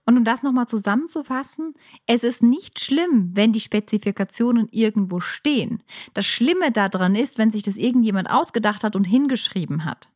Und 0.05 0.17
um 0.17 0.23
das 0.23 0.41
nochmal 0.41 0.67
zusammenzufassen, 0.67 1.73
es 2.05 2.23
ist 2.23 2.41
nicht 2.41 2.79
schlimm, 2.79 3.31
wenn 3.33 3.51
die 3.51 3.59
Spezifikationen 3.59 4.69
irgendwo 4.71 5.19
stehen. 5.19 5.83
Das 6.13 6.25
Schlimme 6.25 6.71
daran 6.71 7.13
ist, 7.13 7.37
wenn 7.37 7.51
sich 7.51 7.63
das 7.63 7.75
irgendjemand 7.75 8.29
ausgedacht 8.29 8.85
hat 8.85 8.95
und 8.95 9.03
hingeschrieben 9.03 9.83
hat. 9.83 10.09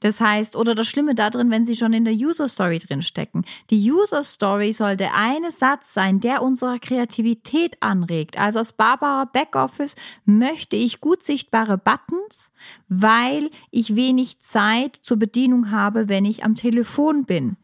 Das 0.00 0.20
heißt, 0.20 0.56
oder 0.56 0.74
das 0.74 0.86
Schlimme 0.86 1.14
darin, 1.14 1.50
wenn 1.50 1.66
sie 1.66 1.76
schon 1.76 1.92
in 1.92 2.04
der 2.04 2.14
User 2.14 2.48
Story 2.48 2.78
drin 2.78 3.02
stecken. 3.02 3.44
Die 3.70 3.90
User 3.90 4.24
Story 4.24 4.72
soll 4.72 4.96
der 4.96 5.14
eine 5.14 5.52
Satz 5.52 5.92
sein, 5.92 6.20
der 6.20 6.42
unsere 6.42 6.78
Kreativität 6.78 7.76
anregt. 7.80 8.38
Also 8.38 8.58
als 8.58 8.72
Barbara 8.72 9.24
Backoffice 9.24 9.96
möchte 10.24 10.76
ich 10.76 11.00
gut 11.00 11.22
sichtbare 11.22 11.78
Buttons, 11.78 12.50
weil 12.88 13.50
ich 13.70 13.96
wenig 13.96 14.40
Zeit 14.40 14.96
zur 14.96 15.18
Bedienung 15.18 15.70
habe, 15.70 16.08
wenn 16.08 16.24
ich 16.24 16.44
am 16.44 16.54
Telefon 16.54 17.24
bin. 17.24 17.56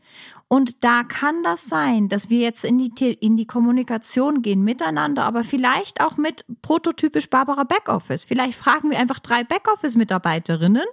Und 0.49 0.85
da 0.85 1.03
kann 1.03 1.43
das 1.43 1.65
sein, 1.65 2.09
dass 2.09 2.31
wir 2.31 2.39
jetzt 2.39 2.65
in 2.65 2.79
die, 2.79 3.13
in 3.15 3.37
die 3.37 3.47
Kommunikation 3.47 4.43
gehen 4.43 4.63
miteinander, 4.63 5.25
aber 5.25 5.43
vielleicht 5.43 6.01
auch 6.01 6.17
mit 6.17 6.45
prototypisch 6.63 7.29
Barbara 7.29 7.65
Backoffice. 7.65 8.25
Vielleicht 8.25 8.57
fragen 8.57 8.91
wir 8.91 8.99
einfach 8.99 9.19
drei 9.19 9.43
Backoffice-Mitarbeiterinnen, 9.43 10.87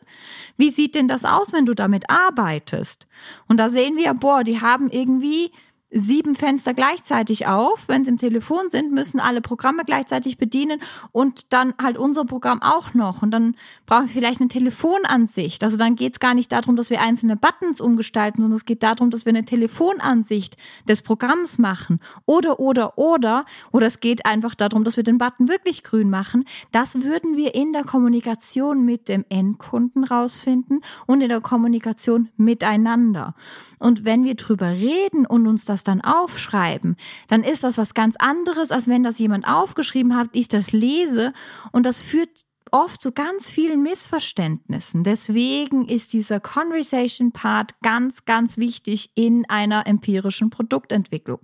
wie 0.58 0.72
sieht 0.72 0.96
denn 0.96 1.08
das 1.08 1.24
aus, 1.24 1.54
wenn 1.54 1.68
du 1.68 1.76
damit 1.76 2.10
arbeitest? 2.10 3.08
Und 3.48 3.58
da 3.58 3.70
sehen 3.70 3.96
wir, 3.96 4.16
boah, 4.16 4.44
die 4.44 4.60
haben 4.60 4.90
irgendwie 4.90 5.52
sieben 5.94 6.36
Fenster 6.36 6.74
gleichzeitig 6.74 7.48
auf. 7.48 7.88
Wenn 7.88 8.04
sie 8.04 8.12
im 8.12 8.18
Telefon 8.18 8.70
sind, 8.70 8.92
müssen 8.92 9.20
alle 9.20 9.42
Programme 9.42 9.84
gleichzeitig 9.86 10.38
bedienen 10.38 10.82
und 11.12 11.54
dann 11.54 11.74
halt 11.82 11.98
unser 11.98 12.26
Programm 12.26 12.62
auch 12.62 12.94
noch. 12.94 13.22
Und 13.22 13.32
dann 13.32 13.56
brauchen 13.86 14.08
wir 14.08 14.14
vielleicht 14.14 14.42
eine 14.42 14.48
Telefonansicht. 14.50 15.64
Also 15.64 15.78
dann 15.78 15.96
geht 15.96 16.14
es 16.14 16.20
gar 16.20 16.34
nicht 16.34 16.52
darum, 16.52 16.76
dass 16.76 16.90
wir 16.90 17.02
einzelne 17.02 17.36
Buttons 17.36 17.80
umgestalten, 17.80 18.42
sondern 18.42 18.58
es 18.58 18.66
geht 18.66 18.84
darum, 18.84 19.10
dass 19.10 19.26
wir 19.26 19.32
eine 19.32 19.46
Telefonansicht 19.46 20.58
des 20.88 21.02
Programms 21.02 21.60
machen. 21.60 22.00
Oder, 22.26 22.60
oder, 22.60 22.98
oder. 22.98 23.46
Oder 23.72 23.88
es 23.88 24.00
geht 24.00 24.26
einfach 24.26 24.56
darum, 24.56 24.84
dass 24.84 24.98
wir 24.98 25.04
den 25.04 25.18
Button 25.18 25.48
wirklich 25.48 25.84
grün 25.84 26.10
machen. 26.10 26.46
Das 26.72 27.04
würden 27.04 27.38
wir 27.38 27.56
in 27.56 27.74
der 27.74 27.84
Kommunikation 27.84 28.84
mit 28.84 29.10
dem 29.10 29.26
Endkunden 29.30 30.04
rausfinden 30.04 30.82
und 31.06 31.22
in 31.22 31.30
der 31.30 31.42
Kommunikation 31.42 32.30
miteinander. 32.38 33.36
Und 33.80 34.06
wenn 34.06 34.24
wir 34.24 34.36
drüber 34.36 34.70
reden 34.70 35.26
und 35.26 35.48
uns 35.48 35.66
das 35.66 35.83
dann 35.84 36.02
aufschreiben, 36.02 36.96
dann 37.28 37.44
ist 37.44 37.64
das 37.64 37.78
was 37.78 37.94
ganz 37.94 38.16
anderes, 38.18 38.72
als 38.72 38.88
wenn 38.88 39.04
das 39.04 39.20
jemand 39.20 39.48
aufgeschrieben 39.48 40.16
hat, 40.16 40.30
ich 40.34 40.48
das 40.48 40.72
lese 40.72 41.34
und 41.72 41.86
das 41.86 42.02
führt 42.02 42.46
oft 42.74 43.02
zu 43.02 43.12
ganz 43.12 43.50
vielen 43.50 43.84
Missverständnissen. 43.84 45.04
Deswegen 45.04 45.88
ist 45.88 46.12
dieser 46.12 46.40
Conversation 46.40 47.32
Part 47.32 47.80
ganz, 47.82 48.26
ganz 48.26 48.58
wichtig 48.58 49.12
in 49.16 49.46
einer 49.48 49.86
empirischen 49.86 50.50
Produktentwicklung. 50.50 51.40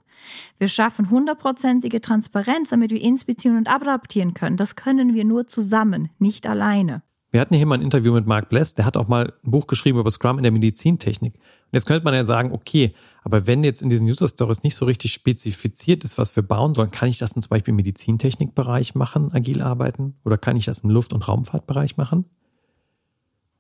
Wir 0.58 0.68
schaffen 0.68 1.10
hundertprozentige 1.10 2.02
Transparenz, 2.02 2.70
damit 2.70 2.92
wir 2.92 3.02
inspizieren 3.02 3.58
und 3.58 3.70
adaptieren 3.70 4.34
können. 4.34 4.58
Das 4.58 4.76
können 4.76 5.14
wir 5.14 5.24
nur 5.24 5.48
zusammen, 5.48 6.10
nicht 6.18 6.48
alleine. 6.48 7.04
Wir 7.32 7.42
hatten 7.42 7.54
hier 7.54 7.68
mal 7.68 7.76
ein 7.76 7.84
Interview 7.84 8.12
mit 8.12 8.26
Mark 8.26 8.50
Bless, 8.50 8.74
der 8.74 8.86
hat 8.86 8.98
auch 8.98 9.08
mal 9.08 9.34
ein 9.44 9.52
Buch 9.52 9.68
geschrieben 9.68 10.00
über 10.00 10.10
Scrum 10.10 10.38
in 10.38 10.44
der 10.44 10.52
Medizintechnik. 10.52 11.36
Und 11.72 11.76
jetzt 11.76 11.86
könnte 11.86 12.04
man 12.04 12.16
ja 12.16 12.24
sagen, 12.24 12.52
okay, 12.52 12.96
aber 13.22 13.46
wenn 13.46 13.64
jetzt 13.64 13.84
in 13.84 13.92
diesen 13.92 14.08
User 14.08 14.28
Stories 14.28 14.64
nicht 14.64 14.76
so 14.76 14.86
richtig 14.86 15.14
spezifiziert 15.14 16.04
ist, 16.04 16.18
was 16.18 16.36
wir 16.36 16.42
bauen 16.42 16.74
sollen, 16.74 16.90
kann 16.90 17.10
ich 17.10 17.20
das 17.20 17.32
zum 17.32 17.42
Beispiel 17.48 17.74
im 17.74 17.76
Medizintechnikbereich 17.76 18.96
machen, 18.96 19.32
agil 19.34 19.62
arbeiten? 19.62 20.16
Oder 20.26 20.40
kann 20.40 20.58
ich 20.58 20.66
das 20.66 20.80
im 20.80 20.90
Luft- 20.90 21.14
und 21.14 21.28
Raumfahrtbereich 21.28 21.96
machen? 21.96 22.26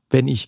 Wenn 0.09 0.27
ich 0.27 0.47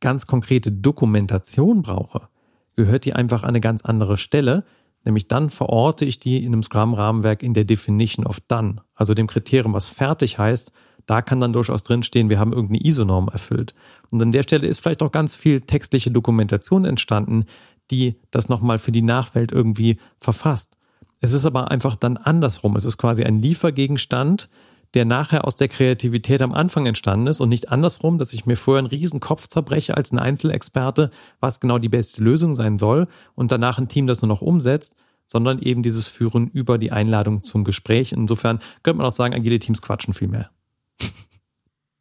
ganz 0.00 0.26
konkrete 0.26 0.70
Dokumentation 0.70 1.80
brauche, 1.80 2.28
gehört 2.76 3.06
die 3.06 3.14
einfach 3.14 3.42
an 3.42 3.50
eine 3.50 3.60
ganz 3.60 3.82
andere 3.82 4.18
Stelle, 4.18 4.64
nämlich 5.04 5.28
dann 5.28 5.48
verorte 5.48 6.04
ich 6.04 6.20
die 6.20 6.44
in 6.44 6.52
einem 6.52 6.62
Scrum-Rahmenwerk 6.62 7.42
in 7.42 7.54
der 7.54 7.64
Definition 7.64 8.26
of 8.26 8.40
Done, 8.40 8.82
also 8.94 9.14
dem 9.14 9.28
Kriterium, 9.28 9.72
was 9.72 9.88
fertig 9.88 10.38
heißt, 10.38 10.72
da 11.08 11.22
kann 11.22 11.40
dann 11.40 11.54
durchaus 11.54 11.84
drinstehen, 11.84 12.28
wir 12.28 12.38
haben 12.38 12.52
irgendeine 12.52 12.84
ISO-Norm 12.84 13.28
erfüllt. 13.28 13.74
Und 14.10 14.20
an 14.20 14.30
der 14.30 14.42
Stelle 14.42 14.66
ist 14.66 14.80
vielleicht 14.80 15.02
auch 15.02 15.10
ganz 15.10 15.34
viel 15.34 15.62
textliche 15.62 16.10
Dokumentation 16.10 16.84
entstanden, 16.84 17.46
die 17.90 18.16
das 18.30 18.50
nochmal 18.50 18.78
für 18.78 18.92
die 18.92 19.02
Nachwelt 19.02 19.50
irgendwie 19.50 19.98
verfasst. 20.18 20.76
Es 21.20 21.32
ist 21.32 21.46
aber 21.46 21.70
einfach 21.70 21.96
dann 21.96 22.18
andersrum. 22.18 22.76
Es 22.76 22.84
ist 22.84 22.98
quasi 22.98 23.24
ein 23.24 23.40
Liefergegenstand, 23.40 24.50
der 24.92 25.06
nachher 25.06 25.46
aus 25.46 25.56
der 25.56 25.68
Kreativität 25.68 26.42
am 26.42 26.52
Anfang 26.52 26.84
entstanden 26.84 27.26
ist 27.26 27.40
und 27.40 27.48
nicht 27.48 27.70
andersrum, 27.70 28.18
dass 28.18 28.34
ich 28.34 28.44
mir 28.44 28.56
vorher 28.56 28.80
einen 28.80 28.88
riesen 28.88 29.18
Kopf 29.18 29.48
zerbreche 29.48 29.96
als 29.96 30.12
ein 30.12 30.18
Einzelexperte, 30.18 31.10
was 31.40 31.60
genau 31.60 31.78
die 31.78 31.88
beste 31.88 32.22
Lösung 32.22 32.52
sein 32.52 32.76
soll 32.76 33.08
und 33.34 33.50
danach 33.50 33.78
ein 33.78 33.88
Team 33.88 34.06
das 34.06 34.20
nur 34.20 34.28
noch 34.28 34.42
umsetzt, 34.42 34.94
sondern 35.26 35.58
eben 35.58 35.82
dieses 35.82 36.06
Führen 36.06 36.48
über 36.48 36.76
die 36.76 36.92
Einladung 36.92 37.42
zum 37.42 37.64
Gespräch. 37.64 38.12
Insofern 38.12 38.60
könnte 38.82 38.98
man 38.98 39.06
auch 39.06 39.12
sagen, 39.12 39.34
agile 39.34 39.58
Teams 39.58 39.80
quatschen 39.80 40.12
viel 40.12 40.28
mehr. 40.28 40.50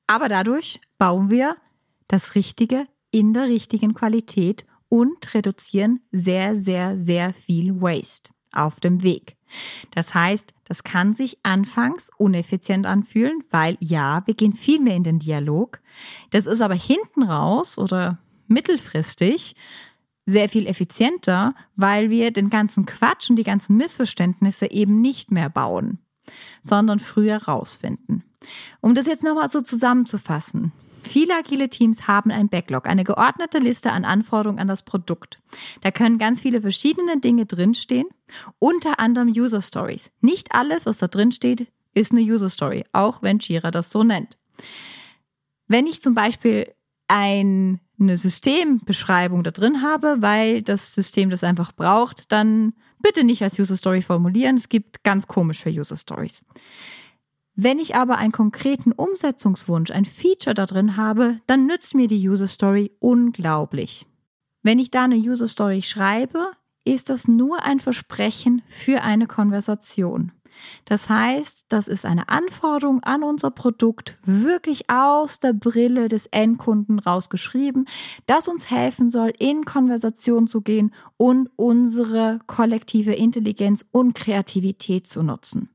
Aber 0.08 0.30
dadurch 0.30 0.80
bauen 0.98 1.30
wir 1.30 1.58
das 2.08 2.36
Richtige 2.36 2.88
in 3.12 3.34
der 3.34 3.44
richtigen 3.44 3.94
Qualität 3.94 4.66
und 4.90 5.34
reduzieren 5.34 6.02
sehr, 6.12 6.56
sehr, 6.56 6.98
sehr 6.98 7.34
viel 7.34 7.82
Waste. 7.82 8.32
auf 8.54 8.80
dem 8.80 9.04
Weg. 9.04 9.36
Das 9.92 10.14
heißt, 10.14 10.54
das 10.66 10.84
kann 10.84 11.16
sich 11.16 11.38
anfangs 11.44 12.10
uneffizient 12.18 12.86
anfühlen, 12.86 13.44
weil 13.52 13.78
ja, 13.80 14.24
wir 14.26 14.34
gehen 14.34 14.54
viel 14.54 14.80
mehr 14.80 14.96
in 14.96 15.04
den 15.04 15.20
Dialog. 15.20 15.80
Das 16.32 16.46
ist 16.46 16.62
aber 16.62 16.74
hinten 16.74 17.24
raus 17.24 17.78
oder 17.78 18.20
mittelfristig 18.48 19.56
sehr 20.26 20.50
viel 20.50 20.68
effizienter, 20.68 21.56
weil 21.76 22.10
wir 22.10 22.32
den 22.32 22.50
ganzen 22.50 22.86
Quatsch 22.86 23.30
und 23.30 23.38
die 23.38 23.44
ganzen 23.44 23.78
Missverständnisse 23.78 24.70
eben 24.70 25.00
nicht 25.00 25.32
mehr 25.32 25.50
bauen, 25.50 26.00
sondern 26.62 27.00
früher 27.00 27.44
rausfinden. 27.44 28.24
Um 28.82 28.96
das 28.96 29.08
jetzt 29.08 29.24
nochmal 29.24 29.50
so 29.50 29.62
zusammenzufassen. 29.62 30.72
Viele 31.04 31.36
agile 31.36 31.70
Teams 31.70 32.08
haben 32.08 32.32
ein 32.32 32.50
Backlog, 32.50 32.88
eine 32.88 33.04
geordnete 33.04 33.60
Liste 33.60 33.92
an 33.92 34.04
Anforderungen 34.04 34.60
an 34.60 34.68
das 34.68 34.84
Produkt. 34.84 35.40
Da 35.82 35.92
können 35.92 36.18
ganz 36.18 36.42
viele 36.42 36.62
verschiedene 36.62 37.20
Dinge 37.20 37.46
drinstehen, 37.46 38.08
unter 38.60 39.00
anderem 39.00 39.30
User 39.30 39.62
Stories. 39.62 40.12
Nicht 40.20 40.54
alles, 40.54 40.86
was 40.86 40.98
da 40.98 41.08
drin 41.08 41.32
steht, 41.32 41.68
ist 41.94 42.12
eine 42.12 42.22
User 42.22 42.50
Story, 42.50 42.84
auch 42.92 43.22
wenn 43.22 43.40
Jira 43.40 43.72
das 43.72 43.90
so 43.90 44.04
nennt. 44.04 44.38
Wenn 45.68 45.88
ich 45.88 46.02
zum 46.02 46.14
Beispiel 46.14 46.74
ein, 47.08 47.80
eine 48.00 48.18
Systembeschreibung 48.18 49.44
da 49.44 49.52
drin 49.52 49.82
habe, 49.82 50.18
weil 50.20 50.62
das 50.62 50.94
System 50.94 51.30
das 51.30 51.44
einfach 51.44 51.72
braucht, 51.72 52.32
dann 52.32 52.74
bitte 53.00 53.24
nicht 53.24 53.42
als 53.44 53.60
User 53.60 53.78
Story 53.78 54.02
formulieren. 54.02 54.56
Es 54.56 54.70
gibt 54.70 55.04
ganz 55.04 55.28
komische 55.28 55.70
User 55.70 55.96
Stories. 55.96 56.44
Wenn 57.60 57.80
ich 57.80 57.96
aber 57.96 58.20
einen 58.20 58.32
konkreten 58.32 58.92
Umsetzungswunsch, 58.92 59.90
ein 59.90 60.06
Feature 60.06 60.54
da 60.54 60.68
drin 60.68 60.96
habe, 60.96 61.42
dann 61.48 61.66
nützt 61.66 61.96
mir 61.96 62.08
die 62.08 62.30
User 62.30 62.48
Story 62.48 62.92
unglaublich. 63.00 64.06
Wenn 64.62 64.78
ich 64.78 64.92
da 64.92 65.06
eine 65.06 65.16
User 65.16 65.48
Story 65.48 65.82
schreibe, 65.82 66.52
ist 66.86 67.10
das 67.10 67.28
nur 67.28 67.64
ein 67.64 67.80
Versprechen 67.80 68.62
für 68.68 69.02
eine 69.02 69.26
Konversation. 69.26 70.34
Das 70.86 71.10
heißt, 71.10 71.66
das 71.70 71.88
ist 71.88 72.06
eine 72.06 72.30
Anforderung 72.30 73.02
an 73.02 73.24
unser 73.24 73.50
Produkt, 73.50 74.20
wirklich 74.24 74.92
aus 74.92 75.40
der 75.40 75.54
Brille 75.54 76.10
des 76.10 76.28
Endkunden 76.28 77.00
rausgeschrieben, 77.00 77.88
das 78.28 78.48
uns 78.48 78.70
helfen 78.70 79.10
soll, 79.10 79.34
in 79.40 79.66
Konversation 79.66 80.46
zu 80.46 80.62
gehen 80.62 80.94
und 81.18 81.50
unsere 81.56 82.40
kollektive 82.46 83.14
Intelligenz 83.14 83.84
und 83.92 84.14
Kreativität 84.14 85.08
zu 85.08 85.24
nutzen. 85.24 85.72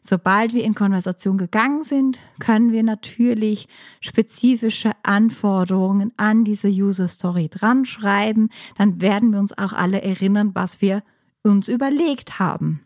Sobald 0.00 0.54
wir 0.54 0.64
in 0.64 0.74
Konversation 0.74 1.38
gegangen 1.38 1.82
sind, 1.82 2.18
können 2.38 2.72
wir 2.72 2.82
natürlich 2.82 3.68
spezifische 4.00 4.92
Anforderungen 5.02 6.12
an 6.16 6.44
diese 6.44 6.68
User 6.68 7.08
Story 7.08 7.48
dran 7.48 7.84
schreiben. 7.84 8.48
Dann 8.78 9.00
werden 9.00 9.32
wir 9.32 9.38
uns 9.38 9.56
auch 9.56 9.72
alle 9.72 10.02
erinnern, 10.02 10.50
was 10.54 10.80
wir 10.80 11.02
uns 11.42 11.68
überlegt 11.68 12.38
haben. 12.38 12.80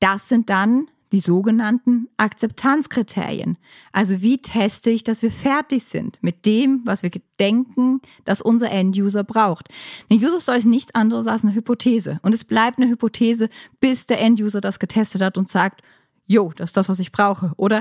Das 0.00 0.28
sind 0.28 0.48
dann 0.50 0.88
die 1.12 1.20
sogenannten 1.20 2.08
Akzeptanzkriterien. 2.16 3.58
Also 3.92 4.22
wie 4.22 4.38
teste 4.38 4.90
ich, 4.90 5.02
dass 5.02 5.22
wir 5.22 5.32
fertig 5.32 5.84
sind 5.84 6.22
mit 6.22 6.46
dem, 6.46 6.82
was 6.84 7.02
wir 7.02 7.10
denken, 7.38 8.00
dass 8.24 8.40
unser 8.40 8.70
End-User 8.70 9.24
braucht. 9.24 9.68
Eine 10.08 10.20
User 10.20 10.40
Story 10.40 10.58
ist 10.58 10.66
nichts 10.66 10.94
anderes 10.94 11.26
als 11.26 11.42
eine 11.42 11.54
Hypothese. 11.54 12.20
Und 12.22 12.34
es 12.34 12.44
bleibt 12.44 12.78
eine 12.78 12.88
Hypothese, 12.88 13.48
bis 13.80 14.06
der 14.06 14.20
End-User 14.20 14.60
das 14.60 14.78
getestet 14.78 15.22
hat 15.22 15.36
und 15.36 15.48
sagt, 15.48 15.82
jo, 16.26 16.52
das 16.56 16.70
ist 16.70 16.76
das, 16.76 16.88
was 16.88 17.00
ich 17.00 17.12
brauche. 17.12 17.52
Oder 17.56 17.78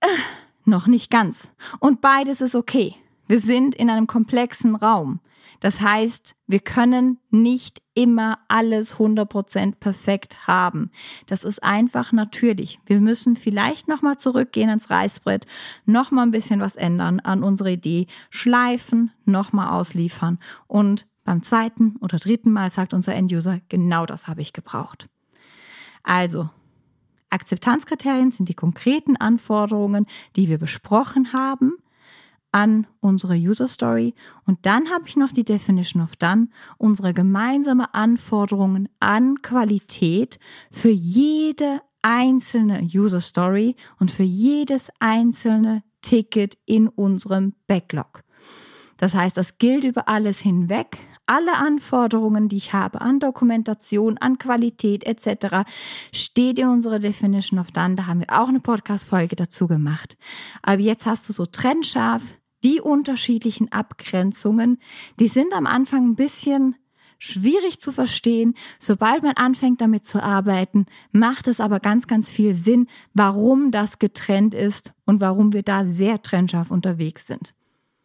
äh, 0.00 0.06
noch 0.64 0.86
nicht 0.86 1.10
ganz. 1.10 1.52
Und 1.80 2.00
beides 2.00 2.40
ist 2.40 2.54
okay. 2.54 2.94
Wir 3.26 3.40
sind 3.40 3.74
in 3.74 3.90
einem 3.90 4.06
komplexen 4.06 4.74
Raum. 4.74 5.20
Das 5.62 5.80
heißt, 5.80 6.34
wir 6.48 6.58
können 6.58 7.20
nicht 7.30 7.82
immer 7.94 8.40
alles 8.48 8.96
100% 8.96 9.76
perfekt 9.76 10.48
haben. 10.48 10.90
Das 11.28 11.44
ist 11.44 11.62
einfach 11.62 12.10
natürlich. 12.10 12.80
Wir 12.84 13.00
müssen 13.00 13.36
vielleicht 13.36 13.86
nochmal 13.86 14.16
zurückgehen 14.16 14.68
ins 14.68 14.90
Reißbrett, 14.90 15.46
nochmal 15.86 16.26
ein 16.26 16.32
bisschen 16.32 16.58
was 16.58 16.74
ändern 16.74 17.20
an 17.20 17.44
unsere 17.44 17.70
Idee, 17.70 18.08
schleifen, 18.28 19.12
nochmal 19.24 19.68
ausliefern 19.68 20.40
und 20.66 21.06
beim 21.22 21.44
zweiten 21.44 21.94
oder 22.00 22.18
dritten 22.18 22.50
Mal 22.50 22.68
sagt 22.68 22.92
unser 22.92 23.14
Enduser, 23.14 23.60
genau 23.68 24.04
das 24.04 24.26
habe 24.26 24.40
ich 24.40 24.52
gebraucht. 24.52 25.08
Also, 26.02 26.50
Akzeptanzkriterien 27.30 28.32
sind 28.32 28.48
die 28.48 28.54
konkreten 28.54 29.16
Anforderungen, 29.16 30.06
die 30.34 30.48
wir 30.48 30.58
besprochen 30.58 31.32
haben 31.32 31.76
an 32.52 32.86
unsere 33.00 33.34
User 33.34 33.66
Story 33.66 34.14
und 34.44 34.64
dann 34.66 34.90
habe 34.90 35.08
ich 35.08 35.16
noch 35.16 35.32
die 35.32 35.44
Definition 35.44 36.02
of 36.02 36.16
Done, 36.16 36.48
unsere 36.78 37.14
gemeinsame 37.14 37.92
Anforderungen 37.94 38.88
an 39.00 39.42
Qualität 39.42 40.38
für 40.70 40.90
jede 40.90 41.80
einzelne 42.02 42.82
User 42.82 43.20
Story 43.20 43.76
und 43.98 44.10
für 44.10 44.22
jedes 44.22 44.90
einzelne 45.00 45.82
Ticket 46.02 46.58
in 46.66 46.88
unserem 46.88 47.54
Backlog. 47.66 48.22
Das 48.96 49.14
heißt, 49.14 49.36
das 49.36 49.58
gilt 49.58 49.84
über 49.84 50.08
alles 50.08 50.40
hinweg. 50.40 50.98
Alle 51.26 51.56
Anforderungen, 51.56 52.48
die 52.48 52.56
ich 52.56 52.72
habe 52.72 53.00
an 53.00 53.20
Dokumentation, 53.20 54.18
an 54.18 54.38
Qualität 54.38 55.04
etc., 55.04 55.68
steht 56.12 56.58
in 56.58 56.68
unserer 56.68 56.98
Definition 56.98 57.58
of 57.58 57.70
Done. 57.70 57.94
Da 57.94 58.06
haben 58.06 58.20
wir 58.20 58.30
auch 58.30 58.48
eine 58.48 58.60
Podcast-Folge 58.60 59.36
dazu 59.36 59.66
gemacht. 59.66 60.16
Aber 60.62 60.80
jetzt 60.80 61.06
hast 61.06 61.28
du 61.28 61.32
so 61.32 61.46
trennscharf 61.46 62.22
die 62.64 62.80
unterschiedlichen 62.80 63.70
Abgrenzungen, 63.72 64.78
die 65.18 65.28
sind 65.28 65.54
am 65.54 65.66
Anfang 65.66 66.10
ein 66.10 66.16
bisschen 66.16 66.76
schwierig 67.18 67.78
zu 67.78 67.92
verstehen. 67.92 68.54
Sobald 68.80 69.22
man 69.22 69.34
anfängt 69.36 69.80
damit 69.80 70.04
zu 70.04 70.20
arbeiten, 70.20 70.86
macht 71.12 71.46
es 71.46 71.60
aber 71.60 71.78
ganz, 71.78 72.08
ganz 72.08 72.30
viel 72.30 72.54
Sinn, 72.54 72.88
warum 73.14 73.70
das 73.70 74.00
getrennt 74.00 74.54
ist 74.54 74.92
und 75.04 75.20
warum 75.20 75.52
wir 75.52 75.62
da 75.62 75.84
sehr 75.84 76.20
trennscharf 76.20 76.70
unterwegs 76.70 77.26
sind. 77.28 77.54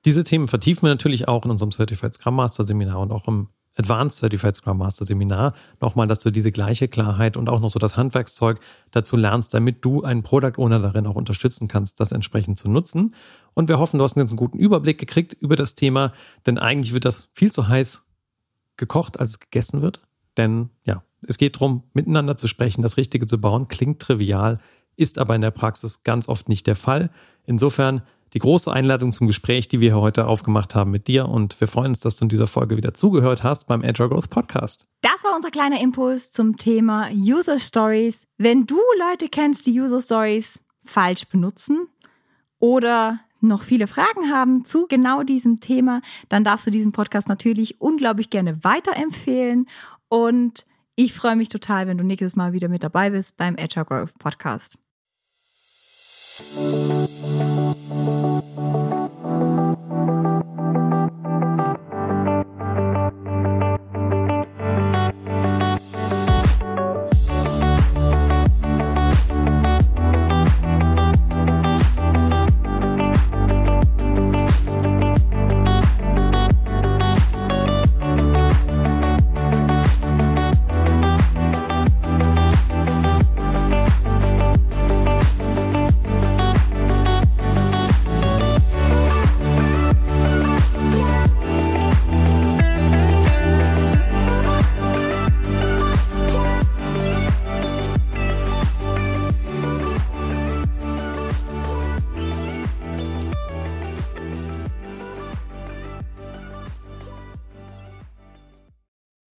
Diese 0.05 0.23
Themen 0.23 0.47
vertiefen 0.47 0.83
wir 0.83 0.89
natürlich 0.89 1.27
auch 1.27 1.43
in 1.45 1.51
unserem 1.51 1.71
Certified 1.71 2.13
Scrum 2.13 2.35
Master 2.35 2.63
Seminar 2.63 2.99
und 2.99 3.11
auch 3.11 3.27
im 3.27 3.49
Advanced 3.75 4.19
Certified 4.19 4.55
Scrum 4.55 4.77
Master 4.77 5.05
Seminar 5.05 5.53
nochmal, 5.81 6.07
dass 6.07 6.19
du 6.19 6.31
diese 6.31 6.51
gleiche 6.51 6.87
Klarheit 6.87 7.37
und 7.37 7.49
auch 7.49 7.59
noch 7.59 7.69
so 7.69 7.79
das 7.79 7.97
Handwerkszeug 7.97 8.59
dazu 8.91 9.15
lernst, 9.17 9.53
damit 9.53 9.83
du 9.83 10.03
einen 10.03 10.23
Product 10.23 10.57
Owner 10.57 10.79
darin 10.79 11.07
auch 11.07 11.15
unterstützen 11.15 11.67
kannst, 11.67 11.99
das 11.99 12.11
entsprechend 12.11 12.57
zu 12.57 12.69
nutzen. 12.69 13.13
Und 13.57 13.69
wir 13.69 13.79
hoffen, 13.79 13.97
du 13.97 14.03
hast 14.03 14.15
jetzt 14.15 14.29
einen 14.29 14.37
guten 14.37 14.59
Überblick 14.59 14.99
gekriegt 14.99 15.33
über 15.33 15.55
das 15.55 15.73
Thema, 15.73 16.13
denn 16.45 16.59
eigentlich 16.59 16.93
wird 16.93 17.05
das 17.05 17.29
viel 17.33 17.51
zu 17.51 17.67
heiß 17.67 18.03
gekocht, 18.77 19.19
als 19.19 19.31
es 19.31 19.39
gegessen 19.39 19.81
wird. 19.81 20.07
Denn 20.37 20.69
ja, 20.83 21.01
es 21.25 21.39
geht 21.39 21.55
darum, 21.55 21.81
miteinander 21.93 22.37
zu 22.37 22.47
sprechen, 22.47 22.83
das 22.83 22.97
Richtige 22.97 23.25
zu 23.25 23.41
bauen, 23.41 23.67
klingt 23.67 23.99
trivial, 23.99 24.59
ist 24.95 25.17
aber 25.17 25.33
in 25.33 25.41
der 25.41 25.49
Praxis 25.49 26.03
ganz 26.03 26.29
oft 26.29 26.49
nicht 26.49 26.67
der 26.67 26.75
Fall. 26.75 27.09
Insofern 27.47 28.03
die 28.33 28.39
große 28.39 28.71
Einladung 28.71 29.11
zum 29.11 29.25
Gespräch, 29.25 29.67
die 29.67 29.79
wir 29.79 29.95
heute 29.95 30.27
aufgemacht 30.27 30.75
haben 30.75 30.91
mit 30.91 31.07
dir. 31.07 31.27
Und 31.27 31.59
wir 31.59 31.67
freuen 31.67 31.87
uns, 31.87 31.99
dass 31.99 32.15
du 32.15 32.25
in 32.25 32.29
dieser 32.29 32.45
Folge 32.45 32.77
wieder 32.77 32.93
zugehört 32.93 33.41
hast 33.41 33.65
beim 33.65 33.81
Agile 33.81 34.09
Growth 34.09 34.29
Podcast. 34.29 34.85
Das 35.01 35.23
war 35.23 35.35
unser 35.35 35.49
kleiner 35.49 35.81
Impuls 35.81 36.31
zum 36.31 36.57
Thema 36.57 37.09
User 37.11 37.57
Stories. 37.57 38.27
Wenn 38.37 38.67
du 38.67 38.77
Leute 39.09 39.29
kennst, 39.29 39.65
die 39.65 39.81
User 39.81 39.99
Stories 39.99 40.59
falsch 40.83 41.25
benutzen 41.25 41.87
oder 42.59 43.19
noch 43.41 43.63
viele 43.63 43.87
Fragen 43.87 44.31
haben 44.31 44.65
zu 44.65 44.87
genau 44.87 45.23
diesem 45.23 45.59
Thema, 45.59 46.01
dann 46.29 46.43
darfst 46.43 46.67
du 46.67 46.71
diesen 46.71 46.91
Podcast 46.91 47.27
natürlich 47.27 47.79
unglaublich 47.81 48.29
gerne 48.29 48.63
weiterempfehlen. 48.63 49.67
Und 50.09 50.65
ich 50.95 51.13
freue 51.13 51.35
mich 51.35 51.49
total, 51.49 51.87
wenn 51.87 51.97
du 51.97 52.03
nächstes 52.03 52.35
Mal 52.35 52.53
wieder 52.53 52.69
mit 52.69 52.83
dabei 52.83 53.11
bist 53.11 53.37
beim 53.37 53.55
Agile 53.59 53.85
Growth 53.85 54.17
Podcast. 54.17 54.77